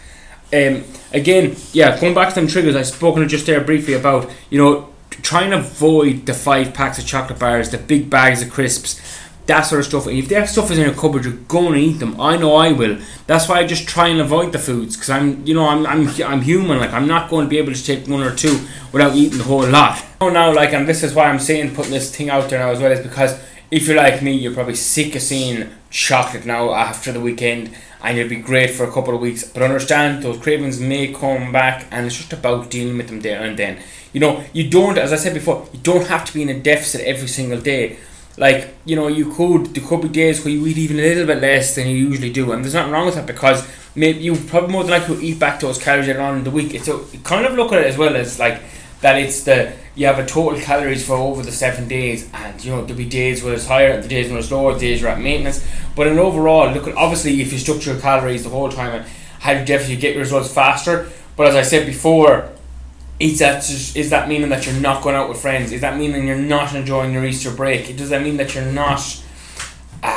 Um, 0.55 0.85
again, 1.13 1.57
yeah, 1.73 1.99
going 2.01 2.15
back 2.15 2.29
to 2.31 2.35
them 2.37 2.47
triggers, 2.47 2.77
I've 2.77 2.87
spoken 2.87 3.29
just 3.29 3.47
there 3.47 3.61
briefly 3.61 3.95
about 3.95 4.31
you 4.51 4.59
know 4.59 4.89
trying 5.11 5.51
to 5.51 5.59
avoid 5.59 6.27
the 6.27 6.35
five 6.35 6.75
packs 6.75 6.99
of 6.99 7.07
chocolate 7.07 7.39
bars, 7.39 7.71
the 7.71 7.79
big 7.79 8.11
bags 8.11 8.43
of 8.43 8.51
crisps 8.51 9.01
that 9.47 9.63
sort 9.63 9.81
of 9.81 9.87
stuff. 9.87 10.07
And 10.07 10.19
if 10.19 10.29
that 10.31 10.49
stuff 10.49 10.71
is 10.71 10.79
in 10.79 10.85
your 10.85 10.95
cupboard, 10.95 11.25
you're 11.25 11.35
going 11.35 11.75
to 11.75 11.79
eat 11.79 11.99
them. 11.99 12.19
I 12.21 12.37
know 12.37 12.57
I 12.57 12.73
will. 12.73 12.99
That's 13.27 13.49
why 13.49 13.59
I 13.59 13.67
just 13.67 13.87
try 13.87 14.09
and 14.09 14.21
avoid 14.21 14.53
the 14.53 14.59
foods 14.59 14.97
because 14.97 15.11
I'm, 15.11 15.47
you 15.47 15.55
know, 15.55 15.69
I'm, 15.69 15.87
I'm, 15.87 16.09
I'm 16.23 16.41
human. 16.41 16.79
Like 16.79 16.93
I'm 16.93 17.07
not 17.07 17.31
going 17.31 17.47
to 17.47 17.51
be 17.51 17.59
able 17.59 17.75
to 17.75 17.85
take 17.85 18.07
one 18.07 18.23
or 18.23 18.35
two 18.35 18.67
without 18.93 19.15
eating 19.15 19.39
the 19.39 19.45
whole 19.45 19.67
lot. 19.67 20.03
Oh, 20.21 20.31
now, 20.31 20.53
like, 20.55 20.73
and 20.73 20.89
this 20.89 21.03
is 21.03 21.15
why 21.15 21.27
I'm 21.27 21.39
saying 21.39 21.75
putting 21.75 21.93
this 21.93 22.15
thing 22.15 22.31
out 22.31 22.49
there 22.49 22.61
now 22.61 22.71
as 22.71 22.81
well 22.81 22.93
is 22.93 23.01
because 23.01 23.39
if 23.75 23.89
you're 23.89 23.97
like 23.97 24.23
me, 24.23 24.33
you're 24.33 24.55
probably 24.55 24.77
sick 24.77 25.17
of 25.17 25.23
seeing 25.23 25.69
chocolate 25.91 26.47
now 26.47 26.73
after 26.73 27.11
the 27.11 27.21
weekend, 27.21 27.77
and 28.03 28.17
you'll 28.17 28.29
be 28.29 28.37
great 28.37 28.71
for 28.71 28.85
a 28.85 28.93
couple 28.93 29.15
of 29.17 29.21
weeks. 29.21 29.43
But 29.43 29.65
understand 29.65 30.23
those 30.23 30.39
cravings 30.39 30.79
may 30.79 31.13
come 31.13 31.51
back, 31.51 31.89
and 31.91 32.07
it's 32.07 32.17
just 32.17 32.33
about 32.33 32.71
dealing 32.71 32.97
with 32.97 33.09
them 33.09 33.21
there 33.21 33.43
and 33.43 33.59
then. 33.59 33.83
You 34.13 34.21
know, 34.21 34.45
you 34.53 34.71
don't, 34.71 34.97
as 34.97 35.13
I 35.13 35.17
said 35.17 35.35
before, 35.35 35.67
you 35.73 35.81
don't 35.81 36.07
have 36.07 36.25
to 36.25 36.33
be 36.33 36.43
in 36.43 36.51
a 36.51 36.61
deficit 36.61 37.01
every 37.01 37.27
single 37.27 37.61
day 37.61 37.97
like 38.37 38.75
you 38.85 38.97
know 38.97 39.07
you 39.07 39.33
could 39.33 39.67
there 39.67 39.87
could 39.87 40.01
be 40.01 40.09
days 40.09 40.45
where 40.45 40.53
you 40.53 40.67
eat 40.67 40.77
even 40.77 40.99
a 40.99 41.03
little 41.03 41.27
bit 41.27 41.41
less 41.41 41.77
than 41.77 41.87
you 41.87 41.95
usually 41.95 42.33
do 42.33 42.51
and 42.51 42.65
there's 42.65 42.75
nothing 42.75 42.91
wrong 42.91 43.07
with 43.07 43.15
that 43.15 43.27
because 43.27 43.65
maybe 43.95 44.19
you 44.19 44.35
probably 44.35 44.73
more 44.73 44.83
than 44.83 44.91
likely 44.91 45.25
eat 45.25 45.39
back 45.39 45.61
those 45.61 45.79
calories 45.79 46.09
later 46.09 46.21
on 46.21 46.39
in 46.39 46.43
the 46.43 46.51
week 46.51 46.75
it's 46.75 46.89
a, 46.89 46.99
kind 47.23 47.47
of 47.47 47.55
look 47.55 47.73
at 47.73 47.83
it 47.83 47.87
as 47.87 47.97
well 47.97 48.17
as 48.17 48.41
like 48.41 48.61
that 49.05 49.19
it's 49.19 49.45
the 49.45 49.71
you 49.95 50.07
have 50.07 50.19
a 50.19 50.25
total 50.25 50.59
calories 50.59 51.07
for 51.07 51.15
over 51.15 51.43
the 51.43 51.53
seven 51.53 51.87
days 51.87 52.27
and 52.33 52.65
you 52.65 52.71
know 52.71 52.81
there'll 52.81 52.97
be 52.97 53.05
days 53.05 53.45
where 53.45 53.53
it's 53.53 53.67
higher 53.67 54.01
the 54.01 54.09
days 54.09 54.31
when 54.31 54.39
it's 54.39 54.51
lower 54.51 54.73
the 54.73 54.81
days 54.81 55.03
you're 55.03 55.11
at 55.11 55.21
maintenance 55.21 55.63
but 55.95 56.07
in 56.07 56.19
overall 56.19 56.73
look 56.73 56.89
at 56.89 56.95
obviously 56.95 57.39
if 57.43 57.53
you 57.53 57.59
structure 57.59 57.93
your 57.93 58.01
calories 58.01 58.45
the 58.45 58.49
whole 58.49 58.71
time 58.71 58.95
and 58.95 59.07
how 59.41 59.53
you 59.53 59.63
definitely 59.63 59.97
get 59.97 60.15
your 60.15 60.23
results 60.23 60.51
faster 60.51 61.07
but 61.37 61.47
as 61.47 61.55
I 61.55 61.61
said 61.61 61.85
before 61.85 62.49
is 63.21 63.39
that 63.41 63.63
just, 63.63 63.95
is 63.95 64.09
that 64.09 64.27
meaning 64.27 64.49
that 64.49 64.67
you're 64.67 64.81
not 64.81 65.01
going 65.01 65.15
out 65.15 65.29
with 65.29 65.41
friends? 65.41 65.71
Is 65.71 65.83
that 65.83 65.97
meaning 65.97 66.27
you're 66.27 66.37
not 66.37 66.75
enjoying 66.75 67.13
your 67.13 67.25
Easter 67.25 67.53
break? 67.53 67.97
Does 67.97 68.11
that 68.11 68.23
mean 68.23 68.39
that 68.39 68.57
you're 68.57 68.65
not 68.65 69.23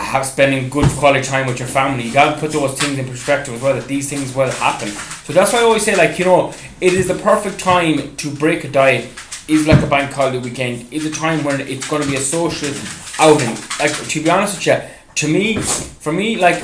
have 0.07 0.25
spending 0.25 0.69
good 0.69 0.89
quality 0.91 1.23
time 1.23 1.47
with 1.47 1.59
your 1.59 1.67
family? 1.67 2.05
You 2.05 2.13
got 2.13 2.33
to 2.33 2.39
put 2.39 2.51
those 2.51 2.79
things 2.79 2.97
in 2.97 3.05
perspective 3.05 3.53
as 3.53 3.61
well. 3.61 3.75
That 3.75 3.87
these 3.87 4.09
things 4.09 4.33
will 4.33 4.49
happen. 4.49 4.89
So 4.89 5.33
that's 5.33 5.53
why 5.53 5.59
I 5.59 5.63
always 5.63 5.83
say, 5.83 5.95
like 5.95 6.17
you 6.17 6.25
know, 6.25 6.53
it 6.81 6.93
is 6.93 7.07
the 7.07 7.15
perfect 7.15 7.59
time 7.59 8.15
to 8.15 8.31
break 8.31 8.63
a 8.63 8.69
diet. 8.69 9.09
Is 9.47 9.65
like 9.65 9.81
a 9.81 9.87
bank 9.87 10.11
holiday 10.11 10.39
weekend. 10.39 10.91
Is 10.91 11.05
a 11.05 11.11
time 11.11 11.41
when 11.45 11.61
it's 11.61 11.87
to 11.87 11.99
be 11.99 12.15
a 12.15 12.19
social 12.19 12.73
outing. 13.17 13.55
Like 13.79 13.93
to 14.09 14.21
be 14.21 14.29
honest 14.29 14.57
with 14.57 14.67
you, 14.67 14.77
to 15.15 15.27
me, 15.27 15.57
for 15.57 16.11
me, 16.11 16.35
like 16.35 16.61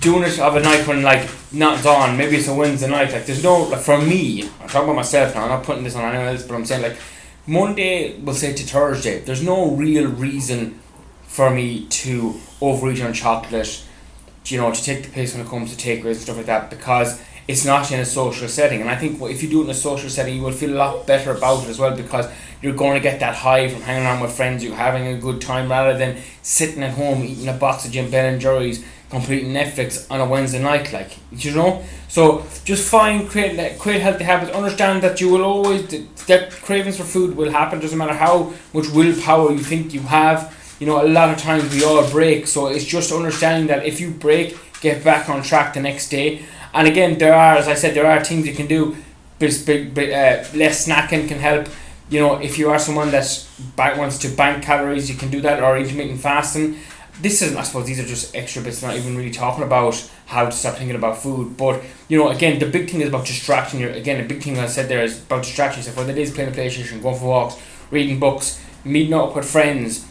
doing 0.00 0.22
it 0.22 0.38
of 0.38 0.54
a 0.54 0.60
night 0.60 0.86
when 0.86 1.02
like 1.02 1.28
not 1.52 1.82
dawn, 1.82 2.16
maybe 2.16 2.36
it's 2.36 2.48
a 2.48 2.54
Wednesday 2.54 2.88
night. 2.88 3.12
Like 3.12 3.26
there's 3.26 3.42
no 3.42 3.62
like 3.62 3.80
for 3.80 3.98
me. 3.98 4.42
I'm 4.60 4.68
talking 4.68 4.84
about 4.84 4.96
myself 4.96 5.34
now. 5.34 5.44
I'm 5.44 5.48
not 5.48 5.64
putting 5.64 5.84
this 5.84 5.96
on 5.96 6.04
anyone 6.04 6.28
else, 6.28 6.42
but 6.42 6.54
I'm 6.54 6.66
saying 6.66 6.82
like 6.82 6.98
Monday, 7.46 8.18
we'll 8.18 8.34
say 8.34 8.52
to 8.52 8.62
Thursday. 8.64 9.20
There's 9.20 9.42
no 9.42 9.70
real 9.70 10.08
reason 10.08 10.80
for 11.26 11.50
me 11.50 11.86
to 11.86 12.40
overeat 12.60 13.02
on 13.02 13.12
chocolate. 13.12 13.82
You 14.46 14.58
know, 14.58 14.72
to 14.72 14.82
take 14.82 15.02
the 15.02 15.10
piss 15.10 15.34
when 15.34 15.44
it 15.44 15.48
comes 15.48 15.74
to 15.74 15.88
takeaways 15.88 16.12
and 16.12 16.16
stuff 16.18 16.36
like 16.36 16.46
that 16.46 16.70
because 16.70 17.20
it's 17.48 17.64
not 17.64 17.90
in 17.90 18.00
a 18.00 18.04
social 18.04 18.48
setting. 18.48 18.80
And 18.80 18.88
I 18.88 18.96
think 18.96 19.20
if 19.22 19.42
you 19.42 19.48
do 19.48 19.60
it 19.60 19.64
in 19.64 19.70
a 19.70 19.74
social 19.74 20.08
setting, 20.08 20.36
you 20.36 20.42
will 20.42 20.52
feel 20.52 20.72
a 20.72 20.78
lot 20.78 21.06
better 21.06 21.32
about 21.32 21.64
it 21.64 21.68
as 21.68 21.78
well 21.78 21.96
because 21.96 22.30
you're 22.62 22.74
going 22.74 22.94
to 22.94 23.00
get 23.00 23.20
that 23.20 23.34
high 23.34 23.68
from 23.68 23.82
hanging 23.82 24.04
around 24.04 24.20
with 24.20 24.32
friends, 24.32 24.64
you're 24.64 24.74
having 24.74 25.06
a 25.06 25.18
good 25.18 25.40
time 25.40 25.70
rather 25.70 25.96
than 25.96 26.20
sitting 26.42 26.82
at 26.82 26.94
home 26.94 27.22
eating 27.22 27.48
a 27.48 27.52
box 27.52 27.84
of 27.84 27.92
Jim 27.92 28.10
Ben 28.10 28.32
and 28.32 28.40
Jerry's, 28.40 28.84
completing 29.10 29.52
Netflix 29.52 30.10
on 30.10 30.20
a 30.20 30.26
Wednesday 30.26 30.60
night, 30.60 30.92
like 30.92 31.16
you 31.30 31.54
know. 31.54 31.84
So 32.08 32.44
just 32.64 32.88
find 32.88 33.28
create 33.28 33.78
create 33.78 34.00
healthy 34.00 34.24
habits. 34.24 34.52
Understand 34.52 35.02
that 35.02 35.20
you 35.20 35.28
will 35.30 35.44
always 35.44 35.86
that 36.26 36.50
cravings 36.50 36.96
for 36.96 37.04
food 37.04 37.36
will 37.36 37.50
happen. 37.50 37.78
Doesn't 37.78 37.98
matter 37.98 38.14
how 38.14 38.52
much 38.72 38.88
willpower 38.88 39.52
you 39.52 39.60
think 39.60 39.94
you 39.94 40.00
have. 40.00 40.52
You 40.78 40.86
know, 40.86 41.04
a 41.04 41.08
lot 41.08 41.30
of 41.30 41.38
times 41.38 41.72
we 41.74 41.84
all 41.84 42.08
break. 42.10 42.46
So 42.46 42.66
it's 42.66 42.84
just 42.84 43.12
understanding 43.12 43.66
that 43.68 43.84
if 43.84 44.00
you 44.00 44.10
break, 44.10 44.56
get 44.80 45.04
back 45.04 45.28
on 45.28 45.42
track 45.42 45.74
the 45.74 45.80
next 45.80 46.08
day. 46.08 46.42
And 46.74 46.86
again, 46.86 47.18
there 47.18 47.34
are, 47.34 47.56
as 47.56 47.68
I 47.68 47.74
said, 47.74 47.94
there 47.94 48.06
are 48.06 48.22
things 48.22 48.46
you 48.46 48.54
can 48.54 48.66
do. 48.66 48.96
Bit, 49.38 49.62
bit, 49.66 49.94
bit, 49.94 50.12
uh, 50.12 50.56
less 50.56 50.86
snacking 50.86 51.28
can 51.28 51.38
help 51.38 51.68
you 52.08 52.20
know, 52.20 52.36
if 52.36 52.58
you 52.58 52.70
are 52.70 52.78
someone 52.78 53.10
that 53.10 53.46
wants 53.76 54.18
to 54.18 54.28
bank 54.28 54.62
calories, 54.62 55.10
you 55.10 55.16
can 55.16 55.30
do 55.30 55.40
that, 55.40 55.62
or 55.62 55.76
intermittent 55.76 56.20
fasting. 56.20 56.78
This 57.20 57.40
isn't, 57.42 57.56
I 57.56 57.62
suppose, 57.62 57.86
these 57.86 57.98
are 57.98 58.06
just 58.06 58.36
extra 58.36 58.62
bits. 58.62 58.82
Not 58.82 58.94
even 58.94 59.16
really 59.16 59.30
talking 59.30 59.64
about 59.64 60.08
how 60.26 60.44
to 60.44 60.52
stop 60.52 60.76
thinking 60.76 60.96
about 60.96 61.18
food, 61.18 61.56
but 61.56 61.82
you 62.08 62.18
know, 62.18 62.28
again, 62.28 62.58
the 62.58 62.66
big 62.66 62.90
thing 62.90 63.00
is 63.00 63.08
about 63.08 63.26
distracting. 63.26 63.80
Your 63.80 63.90
again, 63.90 64.18
the 64.20 64.28
big 64.28 64.42
thing 64.42 64.58
I 64.58 64.66
said 64.66 64.88
there 64.88 65.02
is 65.02 65.22
about 65.22 65.42
distracting 65.42 65.78
yourself. 65.78 65.96
Whether 65.96 66.12
it 66.12 66.18
is 66.18 66.32
playing 66.32 66.50
a 66.50 66.52
PlayStation, 66.52 67.02
going 67.02 67.18
for 67.18 67.24
walks, 67.24 67.60
reading 67.90 68.20
books, 68.20 68.62
meeting 68.84 69.14
up 69.14 69.34
with 69.34 69.50
friends, 69.50 70.06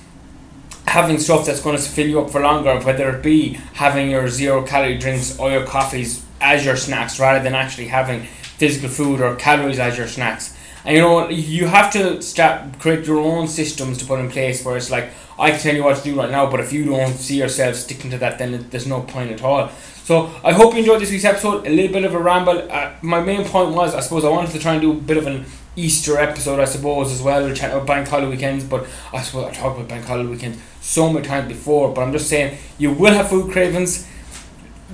having 0.95 1.19
stuff 1.19 1.45
that's 1.45 1.61
going 1.61 1.77
to 1.77 1.81
fill 1.83 2.07
you 2.07 2.21
up 2.21 2.29
for 2.31 2.41
longer. 2.41 2.79
Whether 2.79 3.09
it 3.15 3.21
be 3.21 3.59
having 3.73 4.09
your 4.09 4.27
zero 4.27 4.63
calorie 4.63 4.97
drinks 4.97 5.37
or 5.37 5.51
your 5.51 5.65
coffees 5.65 6.25
as 6.41 6.65
your 6.65 6.77
snacks, 6.77 7.19
rather 7.19 7.43
than 7.43 7.53
actually 7.53 7.87
having 7.87 8.23
physical 8.61 8.89
food 8.89 9.21
or 9.21 9.35
calories 9.35 9.79
as 9.79 9.97
your 9.97 10.07
snacks 10.07 10.55
and 10.85 10.95
you 10.95 11.01
know 11.01 11.27
you 11.29 11.65
have 11.67 11.91
to 11.91 12.21
start 12.21 12.79
create 12.79 13.05
your 13.05 13.19
own 13.19 13.47
systems 13.47 13.97
to 13.97 14.05
put 14.05 14.19
in 14.19 14.29
place 14.29 14.63
where 14.63 14.77
it's 14.77 14.91
like 14.91 15.09
I 15.37 15.51
can 15.51 15.59
tell 15.59 15.75
you 15.75 15.83
what 15.83 15.97
to 15.97 16.03
do 16.03 16.15
right 16.15 16.31
now, 16.31 16.49
but 16.49 16.61
if 16.61 16.71
you 16.71 16.85
don't 16.85 17.13
see 17.13 17.37
yourself 17.37 17.75
sticking 17.75 18.09
to 18.11 18.17
that, 18.19 18.37
then 18.37 18.67
there's 18.69 18.87
no 18.87 19.01
point 19.01 19.31
at 19.31 19.43
all. 19.43 19.69
So 20.05 20.31
I 20.43 20.53
hope 20.53 20.73
you 20.73 20.79
enjoyed 20.79 21.01
this 21.01 21.11
week's 21.11 21.25
episode. 21.25 21.67
A 21.67 21.69
little 21.69 21.91
bit 21.91 22.05
of 22.05 22.13
a 22.13 22.19
ramble. 22.19 22.71
Uh, 22.71 22.93
my 23.01 23.19
main 23.19 23.43
point 23.43 23.75
was, 23.75 23.93
I 23.93 23.99
suppose, 23.99 24.23
I 24.23 24.29
wanted 24.29 24.51
to 24.51 24.59
try 24.59 24.73
and 24.73 24.81
do 24.81 24.91
a 24.91 24.95
bit 24.95 25.17
of 25.17 25.27
an 25.27 25.45
Easter 25.75 26.17
episode, 26.17 26.59
I 26.59 26.65
suppose, 26.65 27.11
as 27.11 27.21
well. 27.21 27.51
Chatting 27.53 27.75
about 27.75 27.87
bank 27.87 28.07
holiday 28.07 28.29
weekends, 28.29 28.63
but 28.63 28.87
I 29.13 29.21
suppose 29.21 29.45
I 29.45 29.51
talked 29.51 29.77
about 29.77 29.89
bank 29.89 30.05
holiday 30.05 30.29
weekends 30.29 30.59
so 30.81 31.11
many 31.11 31.25
times 31.25 31.47
before. 31.47 31.93
But 31.93 32.01
I'm 32.01 32.11
just 32.11 32.29
saying, 32.29 32.57
you 32.77 32.91
will 32.91 33.13
have 33.13 33.29
food 33.29 33.51
cravings. 33.51 34.07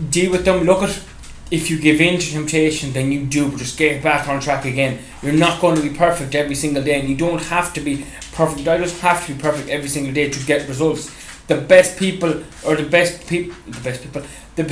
Deal 0.09 0.31
with 0.31 0.45
them. 0.45 0.63
Look 0.63 0.81
at 0.83 1.03
if 1.51 1.69
you 1.69 1.77
give 1.77 1.99
in 1.99 2.17
to 2.17 2.31
temptation, 2.31 2.93
then 2.93 3.11
you 3.11 3.25
do, 3.25 3.49
but 3.49 3.59
just 3.59 3.77
get 3.77 4.01
back 4.01 4.29
on 4.29 4.39
track 4.39 4.63
again. 4.63 4.99
You're 5.21 5.33
not 5.33 5.59
going 5.59 5.75
to 5.75 5.81
be 5.81 5.89
perfect 5.89 6.33
every 6.33 6.55
single 6.55 6.81
day, 6.81 6.99
and 6.99 7.09
you 7.09 7.17
don't 7.17 7.41
have 7.43 7.73
to 7.73 7.81
be 7.81 8.05
perfect. 8.31 8.67
I 8.69 8.77
just 8.77 9.01
have 9.01 9.25
to 9.27 9.33
be 9.33 9.41
perfect 9.41 9.67
every 9.69 9.89
single 9.89 10.13
day 10.13 10.29
to 10.29 10.45
get 10.45 10.67
results. 10.69 11.11
The 11.51 11.59
best 11.75 11.99
people, 11.99 12.31
or 12.65 12.73
the 12.81 12.89
best 12.97 13.27
people, 13.27 13.53
the 13.67 13.81
best 13.87 13.99
people, 14.03 14.21
the 14.55 14.63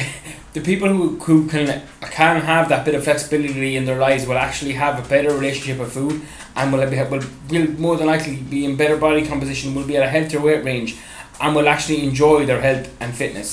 the 0.54 0.62
people 0.62 0.88
who, 0.88 1.20
who 1.26 1.38
can 1.54 1.66
can 2.20 2.36
have 2.52 2.70
that 2.70 2.86
bit 2.86 2.96
of 2.96 3.04
flexibility 3.04 3.76
in 3.76 3.84
their 3.84 4.00
lives 4.00 4.26
will 4.26 4.38
actually 4.38 4.76
have 4.84 4.94
a 5.04 5.10
better 5.10 5.32
relationship 5.40 5.78
with 5.80 5.92
food, 5.92 6.22
and 6.56 6.72
will 6.72 6.90
be 6.90 6.98
will, 7.12 7.26
will 7.50 7.68
more 7.86 7.98
than 7.98 8.08
likely 8.08 8.38
be 8.38 8.64
in 8.64 8.78
better 8.78 8.96
body 8.96 9.26
composition, 9.26 9.76
will 9.76 9.90
be 9.92 9.98
at 9.98 10.04
a 10.04 10.12
healthier 10.16 10.40
weight 10.40 10.64
range, 10.64 10.96
and 11.42 11.54
will 11.54 11.68
actually 11.68 12.02
enjoy 12.08 12.46
their 12.46 12.62
health 12.62 12.88
and 13.02 13.14
fitness. 13.14 13.50